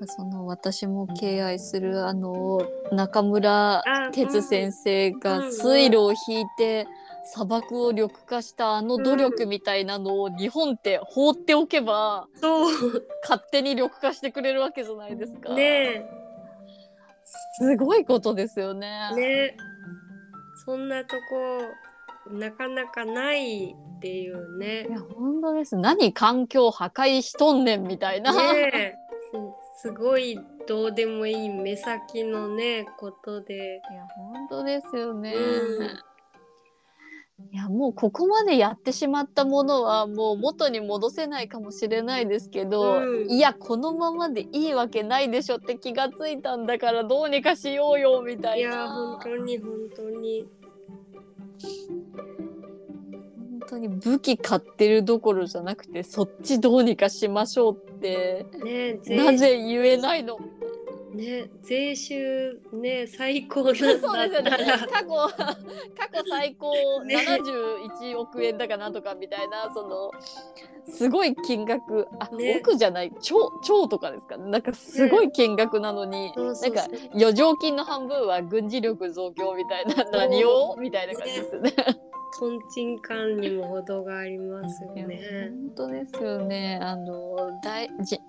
[0.09, 2.61] その私も敬愛するあの
[2.92, 6.86] 中村あ哲先生うんがうん水路を引いて
[7.24, 12.72] 砂漠を緑化したあの努力みたいなのを日本って放っておけばそう
[13.22, 15.54] 勝手に緑化してくれるわけじゃないですか。
[15.54, 16.07] ね
[17.59, 19.11] すごいことですよね。
[19.14, 19.57] ね
[20.64, 24.93] そんなとこなかなかないっていうねい。
[24.93, 25.77] や本当です。
[25.77, 28.33] 何環境破壊しとんねんみたいな。
[28.33, 28.97] ね
[29.77, 33.83] すすごいどうでもいい目先のねことで。
[33.91, 35.35] いや本当ですよね。
[35.35, 36.05] うん
[37.53, 43.30] いやもうここまでやってしまったものはもう元に戻せないかもしれないですけど、うん。
[43.30, 50.47] いやこのままでいいわけないでしょって気がついたんだからどうにかしようよみたいいやな本当に本当に。
[53.61, 60.39] 本当に武器買ってるどころじゃなくてそっちどうにかしましょうってね税なぜ言えないの
[61.16, 64.12] ね税収ね最高そうですよ
[64.42, 64.64] だね。
[64.90, 65.08] 過去
[65.38, 67.16] 過去最高ね。
[67.16, 70.10] 71億円だかなんとかみたいなその
[70.88, 72.06] すごい金額。
[72.20, 72.58] あ、ね。
[72.60, 74.36] 億じゃない超超とかですか？
[74.36, 76.74] ねなんかすごい金額なのに、そうそうそう。
[76.76, 80.76] なんか余剰金の半分は軍事力増強みたいな何を？
[80.78, 81.72] みたいな感じですよね。
[82.38, 85.50] とんちんカンにも程がありますよね。
[85.50, 86.78] 本当ですよね。
[86.82, 88.20] あの大じ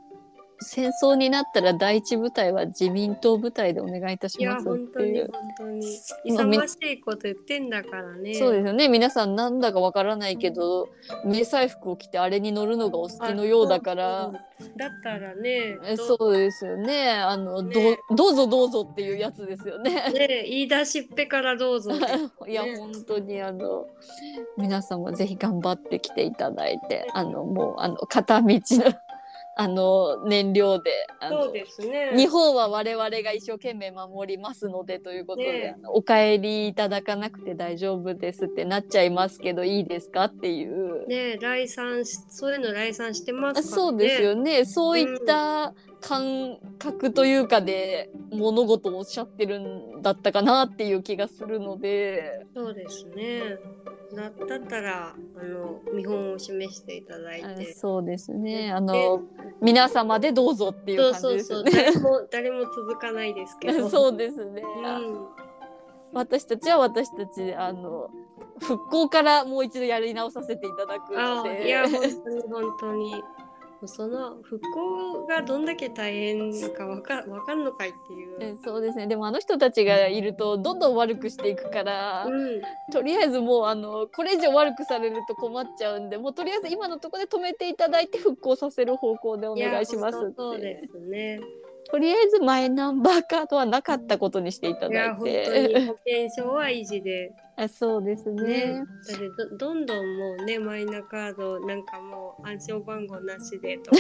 [0.60, 5.42] 戦争になったら第一部隊は自民党部隊でお願いいたしますっ本当にていう本。
[5.58, 5.82] 当に
[6.36, 8.34] まあみ勇ましいこと言ってんだからね。
[8.36, 10.90] そうですよね皆さんなんだかわからないけど
[11.26, 14.32] 迷彩服を着てあれに乗るのがお好きのようだから
[14.76, 15.78] だったらね。
[15.86, 19.92] えどそうですよねあの、ねどどうぞどうぞっていうやつですよね。
[20.12, 21.92] ね言い出しっぺからどうぞ。
[22.48, 23.86] いや、ね本当にあの
[24.58, 28.60] 皆さんもぜひ頑張ってきていただいてあのもうあの片道の
[29.60, 32.12] あの燃料でそうですね。
[32.16, 41.08] 日本は我々が一生懸命守りますのでということで、ねお帰りいただかなくて大丈夫ですってなっちゃいますけどいいですかっていう。
[41.08, 43.68] ね来賛しそういうの来賛してますからね。
[43.68, 53.58] そうですよねそういった感覚というかで物事をおっしゃってるんだったかなっていう気がするのでそうですね。
[54.16, 57.74] だだったらあの見本を示していただいあて。
[57.74, 59.22] そうですねであの
[59.62, 61.92] 皆様でどうぞっていう感じそうですよね。
[61.94, 63.90] そう誰も 誰も続かないですけど。
[63.90, 65.48] そうですね、うん
[66.14, 68.10] 私たちは私たちであの
[68.60, 73.24] 復興からもう一度やり直させていただくあのでいや本当に本当に
[73.86, 78.38] その復興がどんだけ大変かわかわかんのかいっていう。
[78.40, 79.06] えそうですね。
[79.06, 82.62] でもあの人たちがいるとどんどん悪くしていくから、うん、
[82.92, 91.40] とりあえずもうあのこれ以上悪くされると困っちゃうんでもうとりあえず今のところで止めていただいて復興させる方向でお願いしますやってそうですね。
[91.90, 98.86] とりあえずマイナンバーカードはなかったことにしていたいやだい本当にて保険証は維持であそうですねね。
[99.08, 103.98] だってどどんどんもうねマイナカードなんかもう暗証番号なしでとか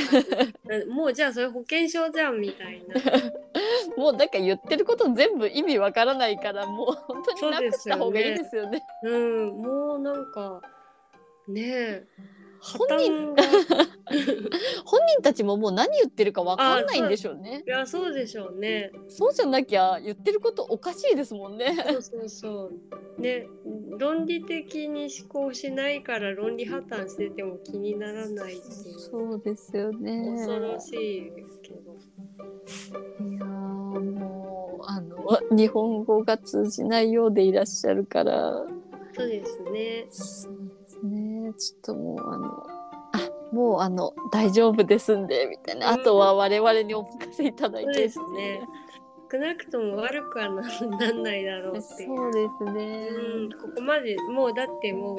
[0.65, 2.95] な もうじゃあそれ保険証じゃんみたいな。
[3.97, 8.83] もうなんか言ってること全部意味わからないからもう本当になくした方がいいですよね。
[9.01, 10.61] うんもうなんか
[11.47, 13.35] ねえ破本人
[14.85, 17.63] 本人たちももう何言ってるかわかんないんでしょうね。
[17.65, 18.91] いやそうでしょうね。
[19.07, 21.75] そうじゃなきゃ言ってることおかしいですもんね。
[21.87, 22.71] そうそうそ
[23.17, 23.21] う。
[23.21, 23.47] ね
[23.97, 28.99] 論理的に思考しないから論理破綻してても気にならないっていう。
[28.99, 30.35] そうですよね。
[30.37, 31.97] 恐ろしいですけど。
[33.29, 38.65] いやーもうあの日本語が通じないようでいらっしゃるから。
[39.15, 40.07] そうですね。
[41.57, 42.67] ちょっともうあの
[43.13, 46.01] あもうあの大丈夫ですんでみたいな、うん。
[46.01, 48.61] あとは我々にお任せいただいてそうですね。
[49.29, 50.61] 少なくとも悪くはな
[50.97, 52.15] なんないだろうっていう。
[52.15, 53.09] そうですね。
[53.09, 55.15] うん、ここまでもうだっても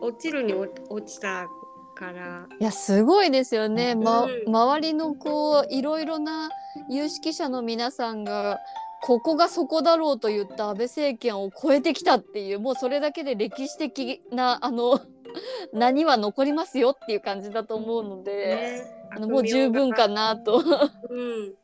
[0.00, 1.46] う落ちるに落落ちた
[1.94, 2.46] から。
[2.58, 4.48] いやすごいですよね、まうん。
[4.48, 6.48] 周りのこういろいろな
[6.88, 8.58] 有識者の皆さんが
[9.02, 15.00] ここがそこだろうと言った安倍政権を超えてきたっていうもうそれだけで歴史的なあの
[15.72, 20.62] 何は残りますよっていう感じだと思うので、ね、あのもう十分かなと。
[21.08, 21.54] うん。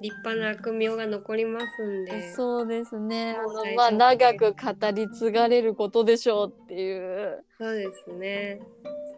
[0.00, 2.32] 立派な悪名が残りますんで。
[2.32, 3.36] そうですね。
[3.76, 7.44] まあ長く語り継がれることでしょうっていう。
[7.58, 8.60] そうですね。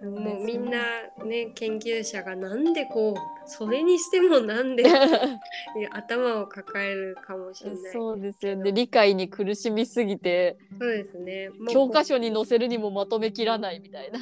[0.03, 0.79] もうみんな
[1.25, 4.85] ね研究者がなんでこうそれにしてもなんで
[5.91, 7.79] 頭を抱えるかもしれない。
[7.93, 8.73] そうそうですよね。
[8.73, 11.51] 理解に苦しみすぎてですね。
[11.71, 14.21] 教科書に載せるにもまとめきらないみたいな。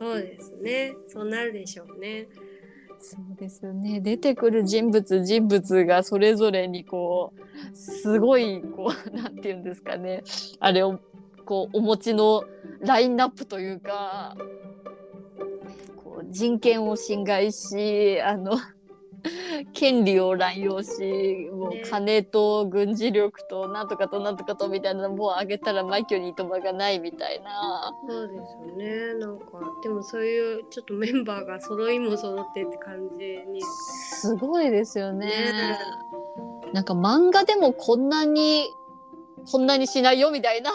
[0.00, 0.96] そうですね。
[1.08, 2.28] そうなるでしょうね。
[3.00, 4.00] そうですね。
[4.00, 10.22] 出てくる人物人物がそれぞれにこうすごいこう なんて言うんですかね。
[10.58, 10.98] あれを
[11.44, 12.44] こうお持ちの
[12.80, 14.36] ラインナップというか、
[15.96, 18.52] こう人権を侵害し、あの
[19.72, 27.92] 権利を乱用し、もねう金と軍事力となんとかとなんとかとみたいなのもうあげたら枚挙にいとまがないみたいな。
[28.08, 29.14] そうですよね。
[29.14, 29.46] なんか
[29.82, 33.62] でもそういうちょっとメンバーが揃いも揃ってって感じに。
[33.62, 35.26] すごいですよね。
[35.26, 35.78] ね
[36.72, 38.66] なんか漫画でもこんなに
[39.50, 40.70] こんなにしないよみたいな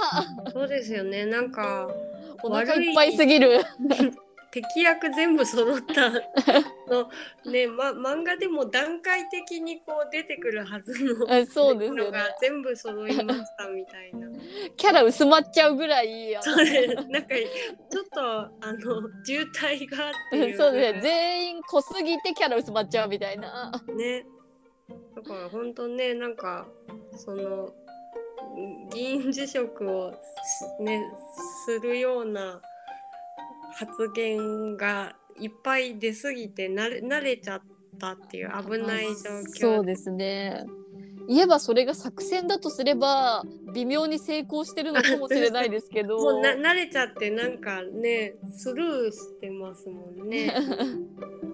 [0.51, 1.25] そうですよね。
[1.25, 1.89] なんか
[2.43, 3.61] お腹いっぱいすぎる。
[4.53, 7.09] 敵役全部揃ったの
[7.51, 12.03] ね、ま、漫画でも段階的にこう出てくるはずのあそうですよね。
[12.05, 14.27] のが全部揃いましたみたいな。
[14.77, 16.35] キャラ薄まっちゃうぐらい。
[16.35, 17.29] あのそれなんか
[17.89, 20.57] ちょっとあの 渋滞がっていう。
[20.57, 21.01] そうですね。
[21.01, 23.71] 全員濃すぎてキャラ薄まっちゃうみたいな。
[23.95, 24.27] ね。
[25.15, 26.67] だから本当ねなんか
[27.15, 27.73] その
[28.91, 31.01] 議員辞職をしね
[31.65, 32.61] するような
[33.75, 37.61] 発言がいっぱい出すぎて慣れ慣れちゃっ
[37.99, 39.77] たっていう危ない状況。
[39.77, 40.65] そうですね。
[41.27, 43.43] 言えばそれが作戦だとすれば
[43.73, 46.17] 微妙に成功してるのかもしれないですけど。
[46.21, 50.53] もうな慣れちゃってなんかねスルーしてますもんね。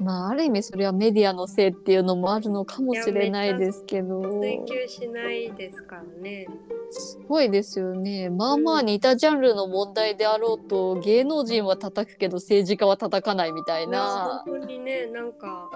[0.00, 4.22] まあある意味それはメディアのせいっていうのもあるのかもしれないですけど。
[4.40, 6.46] 追求しないですからね。
[6.90, 8.30] すごいですよね。
[8.30, 14.44] まあまあ似たジャンルの問題であろうと、芸能人は叩くけど政治家は叩かないみたいな。
[14.46, 15.70] 本当にねなんか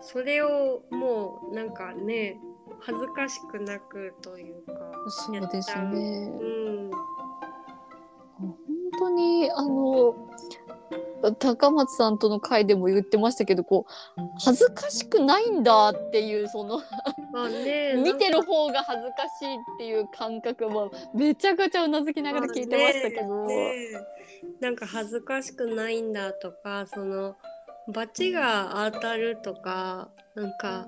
[0.00, 2.38] それをもうなんかね
[2.80, 4.72] 恥ずかしくなくというか。
[5.08, 6.30] そうですね。
[6.40, 6.44] う
[6.88, 6.90] ん。
[8.40, 8.56] 本
[8.98, 10.14] 当にあの
[11.38, 13.86] 高松さんとの会でも言ってましたけどこ
[14.18, 16.82] う恥ずかしくないんだっていうその
[18.02, 23.56] 見てる方が恥ずかしいっていう感覚はめちゃくちゃうなずきながら聞いてましたけど、ね
[23.92, 24.06] ね
[24.60, 27.36] なんか恥ずかしくないんだとかその
[27.88, 30.86] バチが当たるとかなんか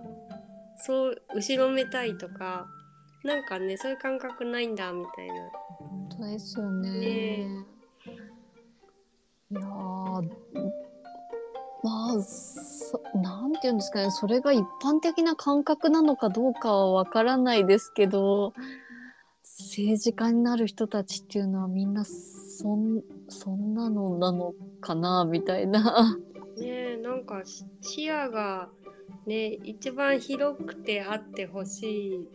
[0.78, 2.66] そう後ろめたいとか
[3.24, 5.34] なんかねそういう感覚ないんだみたいな。
[5.78, 6.90] 本当ですよね。
[6.90, 7.75] ね
[9.50, 9.60] いや
[11.82, 18.54] まあそなんていうんですかねそれが一般的な感覚なのかどうかはわからないですけど
[19.42, 26.16] 政治家になる人たちっていうのはみんなそんそんなのなのかなみたいな。
[26.58, 27.42] ねなんか
[27.82, 28.68] 視野が
[29.26, 32.28] ね一番広くてあってほしい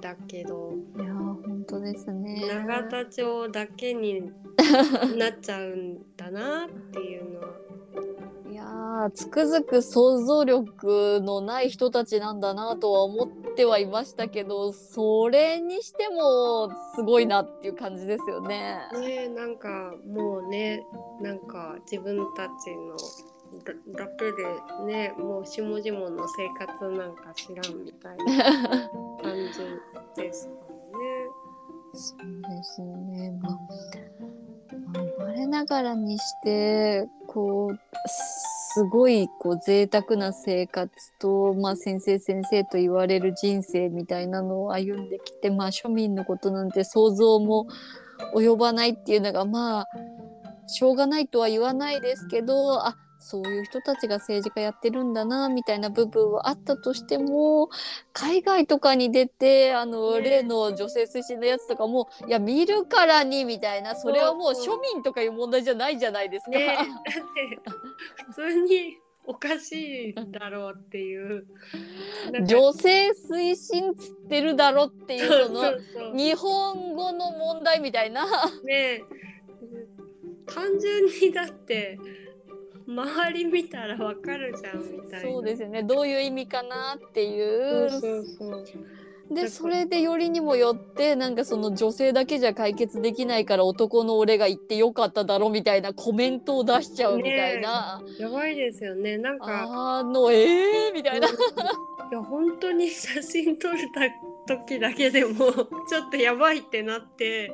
[0.00, 4.22] だけどいやー本当ですね永田町だけに
[5.16, 7.46] なっちゃうんだなっていうのは。
[8.50, 18.78] いやーつくづく想像力のない人たちなんだなとは思ってはいましたけどそれにしてもすごいなっていう感じですよね。
[18.94, 20.86] ねなんかもうね
[21.20, 22.96] なんか自分たちの
[23.64, 24.44] だだけで
[24.86, 28.88] ねもう下々の生活なんか知らんみたいな
[29.22, 29.36] 感
[30.16, 30.54] じですか
[30.92, 31.46] らね。
[31.92, 33.30] そうですね。
[33.42, 37.78] まあ、まあ生まれながらにして、こう、
[38.08, 47.66] すごい、こう、贅沢な生活と、まあ、先生先生と言われる人生みたいなのを歩んできて、まあ、庶民のことなんて想像も
[48.34, 49.88] 及ばないっていうのが、まあ、
[50.66, 57.70] しょうがないとは言わないですけど、あ、そういう人たちが政治家やってるんだな、みたいな部分はあったとしても、
[58.12, 66.50] 海外とかに出てあの、ね例の女性推進のやつとかもいや見るからにみたいなそれはもう庶民とかいう問題じゃないじゃないですか。
[66.50, 66.66] ね。
[66.66, 67.60] だって
[68.28, 71.46] 普通におかしいだろうっていう。
[72.44, 75.72] 女性推進つってるだろっていうその
[76.16, 78.24] 日本語の問題みたいな。
[78.64, 79.02] ね。
[80.46, 81.98] 単純にだって
[82.86, 85.30] 周り見たらわかるじゃんみたいな。
[85.30, 85.82] そうですよね。
[85.82, 87.90] どういう意味かなっていう。
[87.90, 88.64] そうそうそう。
[89.28, 99.18] でそれでよりにもよってなんかその女性だけじゃ解決できないから男の俺が言ってよかっただろみたいなコメントを出しちゃうみたいな、やばいですよね。
[99.18, 99.98] なんか。
[99.98, 101.26] あのえーみたいな。
[101.28, 101.30] い
[102.12, 104.00] や本当に写真撮れた
[104.46, 107.50] 時だけでもちょっとやばいってなって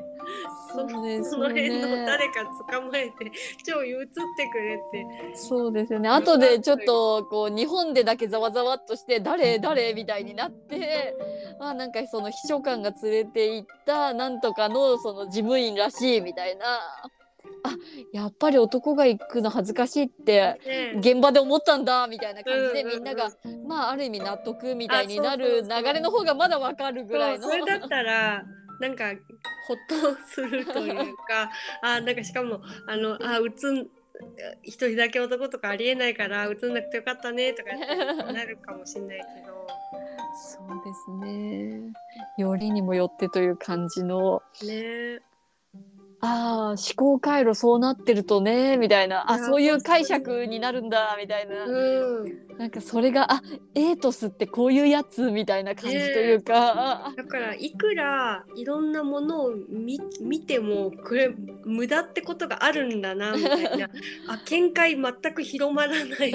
[0.72, 2.06] そそうですその辺のね。
[2.06, 3.30] 誰か捕まえて
[3.66, 5.06] 超映ってくれて。
[5.34, 6.08] そうですよね。
[6.08, 11.14] 後でちょっとこう日本でだけざわざわっとして誰誰みたいになって、
[11.60, 16.66] まあなんかその秘書官が連れて行ったなんとかのその事務員らしいみたいな。
[17.64, 17.76] あ
[18.12, 23.30] やっぱり男が行くの恥ずかしいってね現場で思ったんだみたいな感じでみんなが
[23.66, 27.48] まあある意味納得みたいになある流れの方がまだわかるぐらいの。
[27.48, 28.44] それだったら
[28.82, 29.04] なんか
[29.68, 29.94] ほっと
[30.26, 31.48] するというか
[31.82, 33.88] あなんかしかもあのあうつん
[34.62, 37.76] 一人だけ男とかありえないから映んなくてよかったねとか
[38.32, 39.66] なるかもしれないけど。
[40.34, 41.92] そうですね。
[42.38, 45.20] よりにもよってという感じのね
[46.24, 49.22] ああ思考回路そうなってるとねみたいな。
[49.22, 52.58] いあやそういう解釈になるんだみたいな、うん。
[52.58, 53.42] なんかそれがあ
[53.74, 63.90] エートスってこういうやつみたいな感じというか、だからいくらいろんなものを見見てもこれ無駄ってことがあるんだなみたいな。
[64.28, 66.32] あ見解全く広まらない。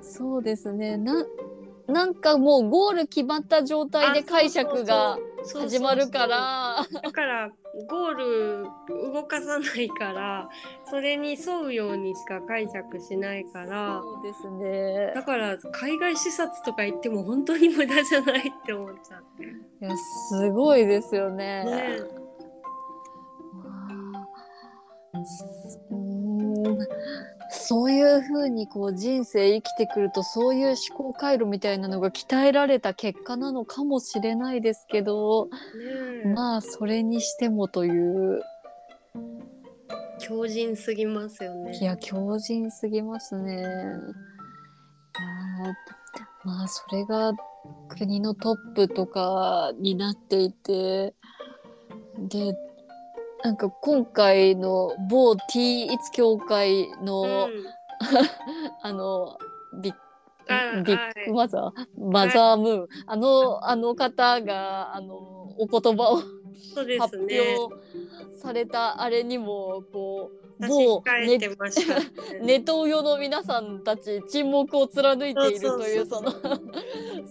[0.00, 0.96] そうですね。
[0.96, 1.26] な
[1.88, 6.86] なんかもうゴール決まった状態で解釈が始まるから。
[7.02, 7.50] だから
[7.88, 8.66] ゴール
[9.12, 10.48] 動かさないから
[10.90, 14.00] それに沿うようにしか解釈しないから。
[14.02, 15.12] そうですね。
[15.14, 19.44] だから海外視察とか行っても本当に無駄じゃないって思っちゃって。
[19.44, 19.46] い
[19.80, 19.96] や
[20.30, 21.64] すごいですよね。
[21.64, 21.98] ね
[27.50, 35.48] そういうふうにこう人生生きてくるとそういう思考回路みたいなのが鍛えられた結果なのかもしれないですけど
[36.24, 38.42] ねまあそれにしてもという
[40.18, 41.78] 強靭すぎますよいね。
[41.80, 43.64] や強靭すぎますね。
[46.44, 47.32] まあそれが
[47.88, 51.14] 国のトップとかになっていて
[52.18, 52.54] で
[53.44, 57.78] なんか今回の某 T 一協会の、うん。
[58.82, 59.38] あの
[59.82, 59.94] ビッ
[60.48, 65.16] あビッグマザーマザームーン、あのあの方があの
[65.58, 66.22] お言葉を
[66.98, 67.16] 発。
[67.18, 67.74] 表
[68.38, 72.06] されたあれにもこう私某控ネえてました、ね。
[72.42, 76.50] ネトウヨの皆さんたち沈黙を貫いているというそそうそう。
[76.50, 76.58] の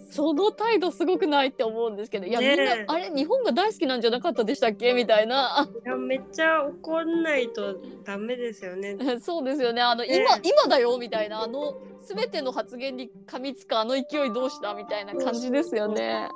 [0.10, 2.26] その態度すごくないって思うんですけど。
[2.26, 2.56] いや、ねえ。
[2.56, 4.94] みんなあれ日本が大好きなんじゃなかったでしたっけ？
[4.94, 5.68] みたいな。
[5.84, 8.96] いやめっちゃ怒んないとダメですよね。
[9.20, 9.82] そうですよね。
[9.82, 10.96] あの、今今だよ？
[10.98, 11.42] みたいな。
[11.42, 14.72] あの全ての発言に噛みつくあの勢いどうした？
[14.72, 16.28] みたいな感じですよね。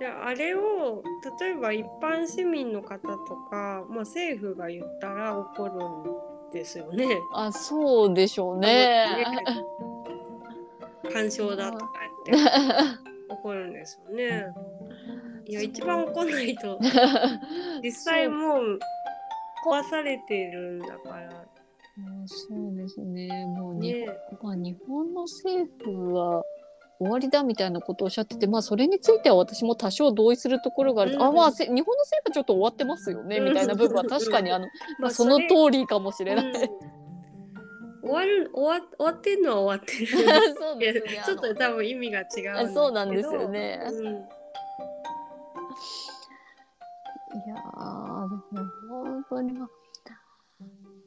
[0.00, 1.02] であれを
[1.38, 5.74] 例えば一般市民の方とか、まあ、政府が言ったら怒る
[6.48, 7.06] んですよね。
[7.34, 9.06] あそうでしょうね。
[11.12, 11.90] 干渉だとか
[12.24, 12.50] 言って
[13.28, 14.46] 怒るんですよね。
[15.44, 16.78] いや一番怒んないと
[17.84, 18.78] 実際もう
[19.66, 21.44] 壊されてるんだから。
[22.24, 23.28] そうですね。
[23.58, 24.06] もう日ね
[24.40, 26.42] まあ、日本の政府は
[27.00, 36.44] 終わりだみたいなことをおっしゃってて、まあ、それについては私も多少同意するところがある、うんあまあせ日本の政府はちょっと終わってますよね、うんみたいな部分は確かにあの、ままああ、その通りかもしれない。
[36.44, 36.52] うん。
[38.02, 40.06] 終わる終わ終わってんのは終わってる。
[40.58, 41.22] そうですね。
[41.24, 42.24] ちょっと多分意味が違
[42.64, 43.80] うそうなんですよね。
[43.90, 44.06] うん。
[44.06, 44.10] い
[47.48, 47.56] や
[48.88, 49.68] 本当に、まあ、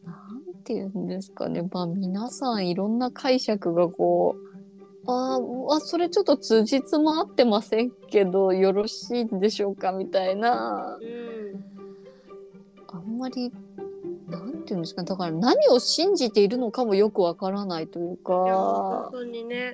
[0.06, 0.14] な
[0.52, 4.53] んて言うんですかね、まあ、皆さんいろんな解釈がこう、
[5.06, 11.64] あーあ、それちょっと通じつも合ってませんけど、よろしいんでしょうかみたいな、うん
[12.88, 13.52] あんまり、
[14.30, 19.74] なんて言うんですか、だから何を信じているのかもよくわからないといういやか本、当にね。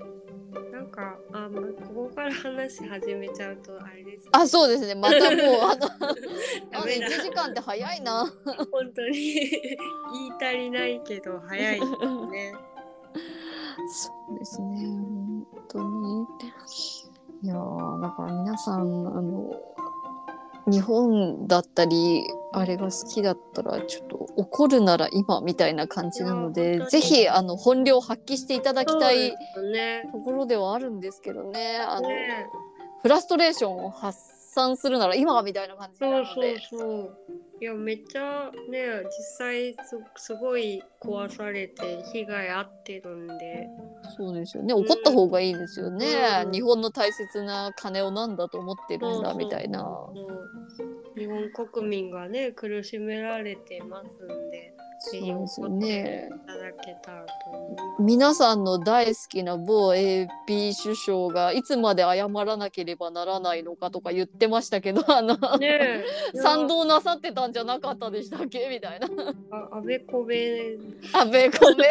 [0.72, 1.62] なんかあ、まあ、
[1.94, 5.82] ここから話し始めちゃうとあれですねあ、そうですね、またもう、あの、 あの
[6.72, 7.08] ダメだ。
[7.08, 8.26] 1時間って早いな。
[8.72, 9.12] 本当に。
[9.12, 9.48] 言い
[10.42, 11.86] 足りないけど早いね。
[13.92, 15.19] そうですね、本
[15.70, 16.26] 当に。
[17.42, 18.84] いやーだから皆さん、あ
[19.22, 19.54] の、
[20.68, 29.32] 日本だったり、あれが好きだったら、ちょっと怒るなら今みたいな感じなのでぜひ、あの、本領発揮していただきたい
[30.12, 32.48] ところではあるんですけどね、あの、ね
[33.02, 34.20] フラストレーションを発
[34.50, 36.60] 散するなら今みたいな感じなそうそうので。
[36.70, 37.18] そう
[37.62, 43.68] いやめっちゃね実際すすごい壊されて被害あってるんで
[44.16, 44.74] そうですよね。
[44.74, 46.08] 怒った方がいいですよね。
[46.46, 49.80] うん日本の大切な金を何だと思ってるんだみたいな。
[49.80, 56.30] そう日本国民がね苦しめられてますんでそうですよね。
[56.36, 58.02] いただけたらと思います。
[58.02, 60.28] 皆さんの大好きな某 AP
[60.82, 66.06] 首相がいつまで謝らなければならないのかとか言ってましたけど、あの、ねえ
[66.40, 68.68] 賛同なさってたんじゃなかったでしたっけ？
[68.70, 69.08] みたいな。
[69.52, 70.78] ああべこべ
[71.14, 71.90] あべこべ。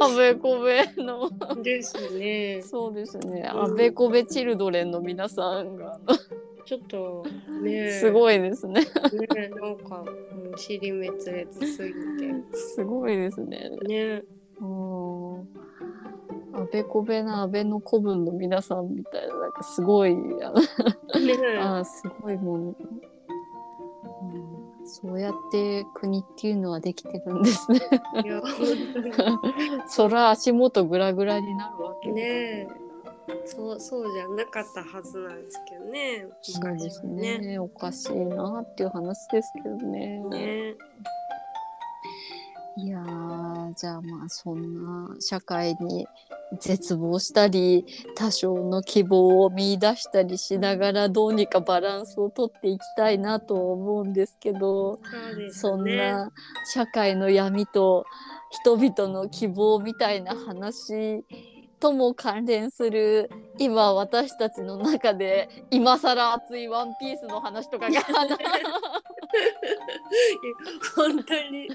[0.00, 1.30] あべこべの。
[1.62, 2.62] ですね。
[2.62, 3.50] そうですね。
[3.54, 5.98] うんあべこべチルドレンの皆さんが、
[6.66, 7.24] ちょっと
[7.62, 8.80] ねすごいですね。
[8.82, 11.94] ねなんかもう尻滅裂すぎ
[12.52, 13.70] すごいですね。
[13.80, 14.22] てね。
[14.60, 15.66] うん。
[16.56, 20.66] あべこべな安倍の子分の皆さんみたいな、なんかすごい、あのね
[21.60, 22.76] あーすごいもん、うん、
[24.86, 27.80] そうやって国っていうのはできてるんですね。
[28.24, 28.50] いや本
[29.86, 32.68] そら 足元グラグラになるわけ当にね
[33.44, 36.26] そうそうじゃなかったはずなんですけどね。
[36.42, 40.18] そうです昔はねおかしいなっていう話ですけどね。
[40.30, 40.74] ね。
[42.78, 46.06] いやーじゃあまあそんな社会に
[46.60, 55.00] 絶望したり多少の希望を見出したりしながらどうにかバランスをとっていきたいなと思うんですけど。
[55.02, 55.96] そうですそんね。
[55.96, 56.30] な
[56.72, 58.04] 社会の闇と
[58.50, 61.24] 人々の希望みたいな話
[61.78, 68.00] とも関連する今私たちの中で今更熱いワンピースの話とかが。
[70.94, 71.68] 本当に。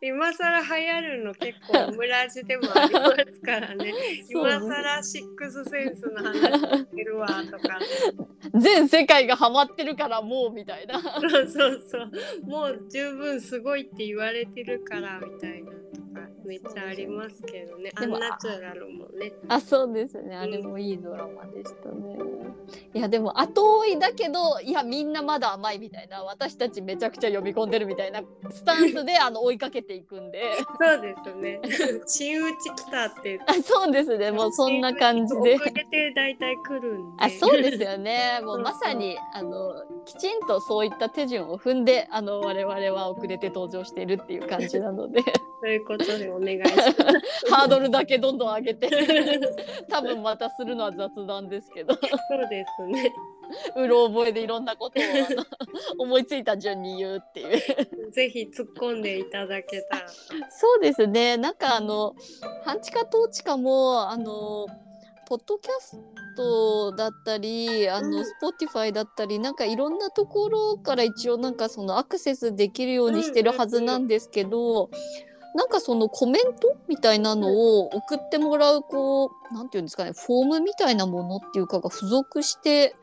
[0.00, 3.92] 今更流行るの結構村地でもありますからね。
[4.30, 6.38] 今更シックスセンスの話
[6.78, 7.78] してるわとか。
[8.54, 11.00] 全世界がハマってるからもうみたいな。
[11.00, 12.10] そうそうそう。
[12.46, 15.76] もう十分すごいって言われてるからみたいなと
[16.14, 17.90] かめっちゃありますけどね。
[17.94, 19.32] アでもンナチュラルもね。
[19.48, 20.36] あそうですね。
[20.36, 22.16] あれもいいドラマでしたね。
[22.94, 26.22] いやでも後追いだけどいやみんなまだ甘いみたいな。
[26.22, 28.22] 私たちめちゃくちゃ呼び込んでるみたいな。
[28.50, 30.42] スタンスであの追いかけていくんで。
[30.80, 31.60] そうですね。
[32.06, 33.40] 真打ち来たって。
[33.46, 34.30] あそうですね。
[34.30, 35.58] もうそんな感じで。
[36.14, 37.24] 大体来るんで。
[37.24, 38.40] あそうですよね。
[38.44, 39.74] もうまさにあの
[40.04, 45.22] きちんとそういった手順を踏んであの我々は遅れて登場しているっていう感じなので。
[45.60, 47.50] ということでお願いします。
[47.50, 48.88] ハードルだけどんどん上げて。
[49.88, 51.94] 多分またするのは雑談ですけど。
[51.94, 53.12] そうですね。
[53.76, 55.02] うろ覚えでいろんなことを
[55.98, 58.10] 思いついた順に言うっていう。
[58.10, 60.08] ぜひ突っ込んでいただけたら。
[60.08, 61.36] そうですね。
[61.36, 62.14] なんかあの
[62.64, 64.66] 半地下統治下もあの
[65.26, 65.98] ポッドキャス
[66.36, 68.24] トだったりあの、うん。
[68.24, 74.90] Spotify だったりなんかいろんなところから一応なんかそのアクセスできるようにしてるはずなんですけど、
[75.54, 82.96] なんかそのコメントみたいなのを送ってもらうこう何て言うんですかねフォームみたいなものっていうかが付属して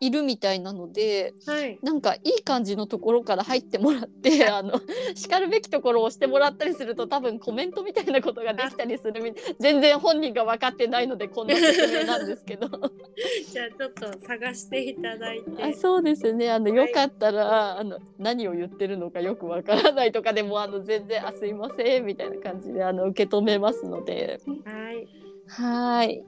[0.00, 1.78] いるみたいなのではい。
[1.82, 4.80] なんかいい感じのところから入ってもらって あの
[5.14, 15.62] 然るべきところを押してもらったりすると多分コメントみたいなことができたりするみ全然本人が分かってないのでこんな説明なんですけどじゃあちょっと探していただいて。
[15.62, 24.40] あそうですねあのはいよかったら、あの何を言ってるのかよくわからないとかでもあの全然「あすいません」みたいな感じであの受け止めますので。
[24.64, 25.23] はい。
[25.48, 26.24] はい。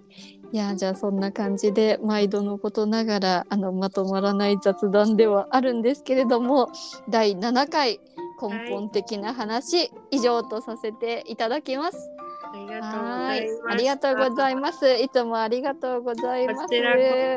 [0.52, 6.70] いや、じゃあそんな感じで毎度のことながらあのまとまらない雑談ではあるんですけれども
[7.08, 8.00] 第7回
[8.40, 12.10] 根本的な話、以上とさせていただきます。
[12.52, 13.72] ありがとうごはいざいます。
[13.72, 14.60] ありがとうございす。
[14.60, 14.88] ます。
[14.94, 16.62] いつもありがとうございます。
[16.62, 16.94] こちら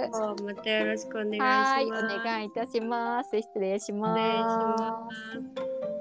[0.10, 1.72] こそまたよろしくお願いします。
[1.72, 3.30] はい、お願いいたします。
[3.36, 4.16] 失礼しま
[5.10, 5.99] す。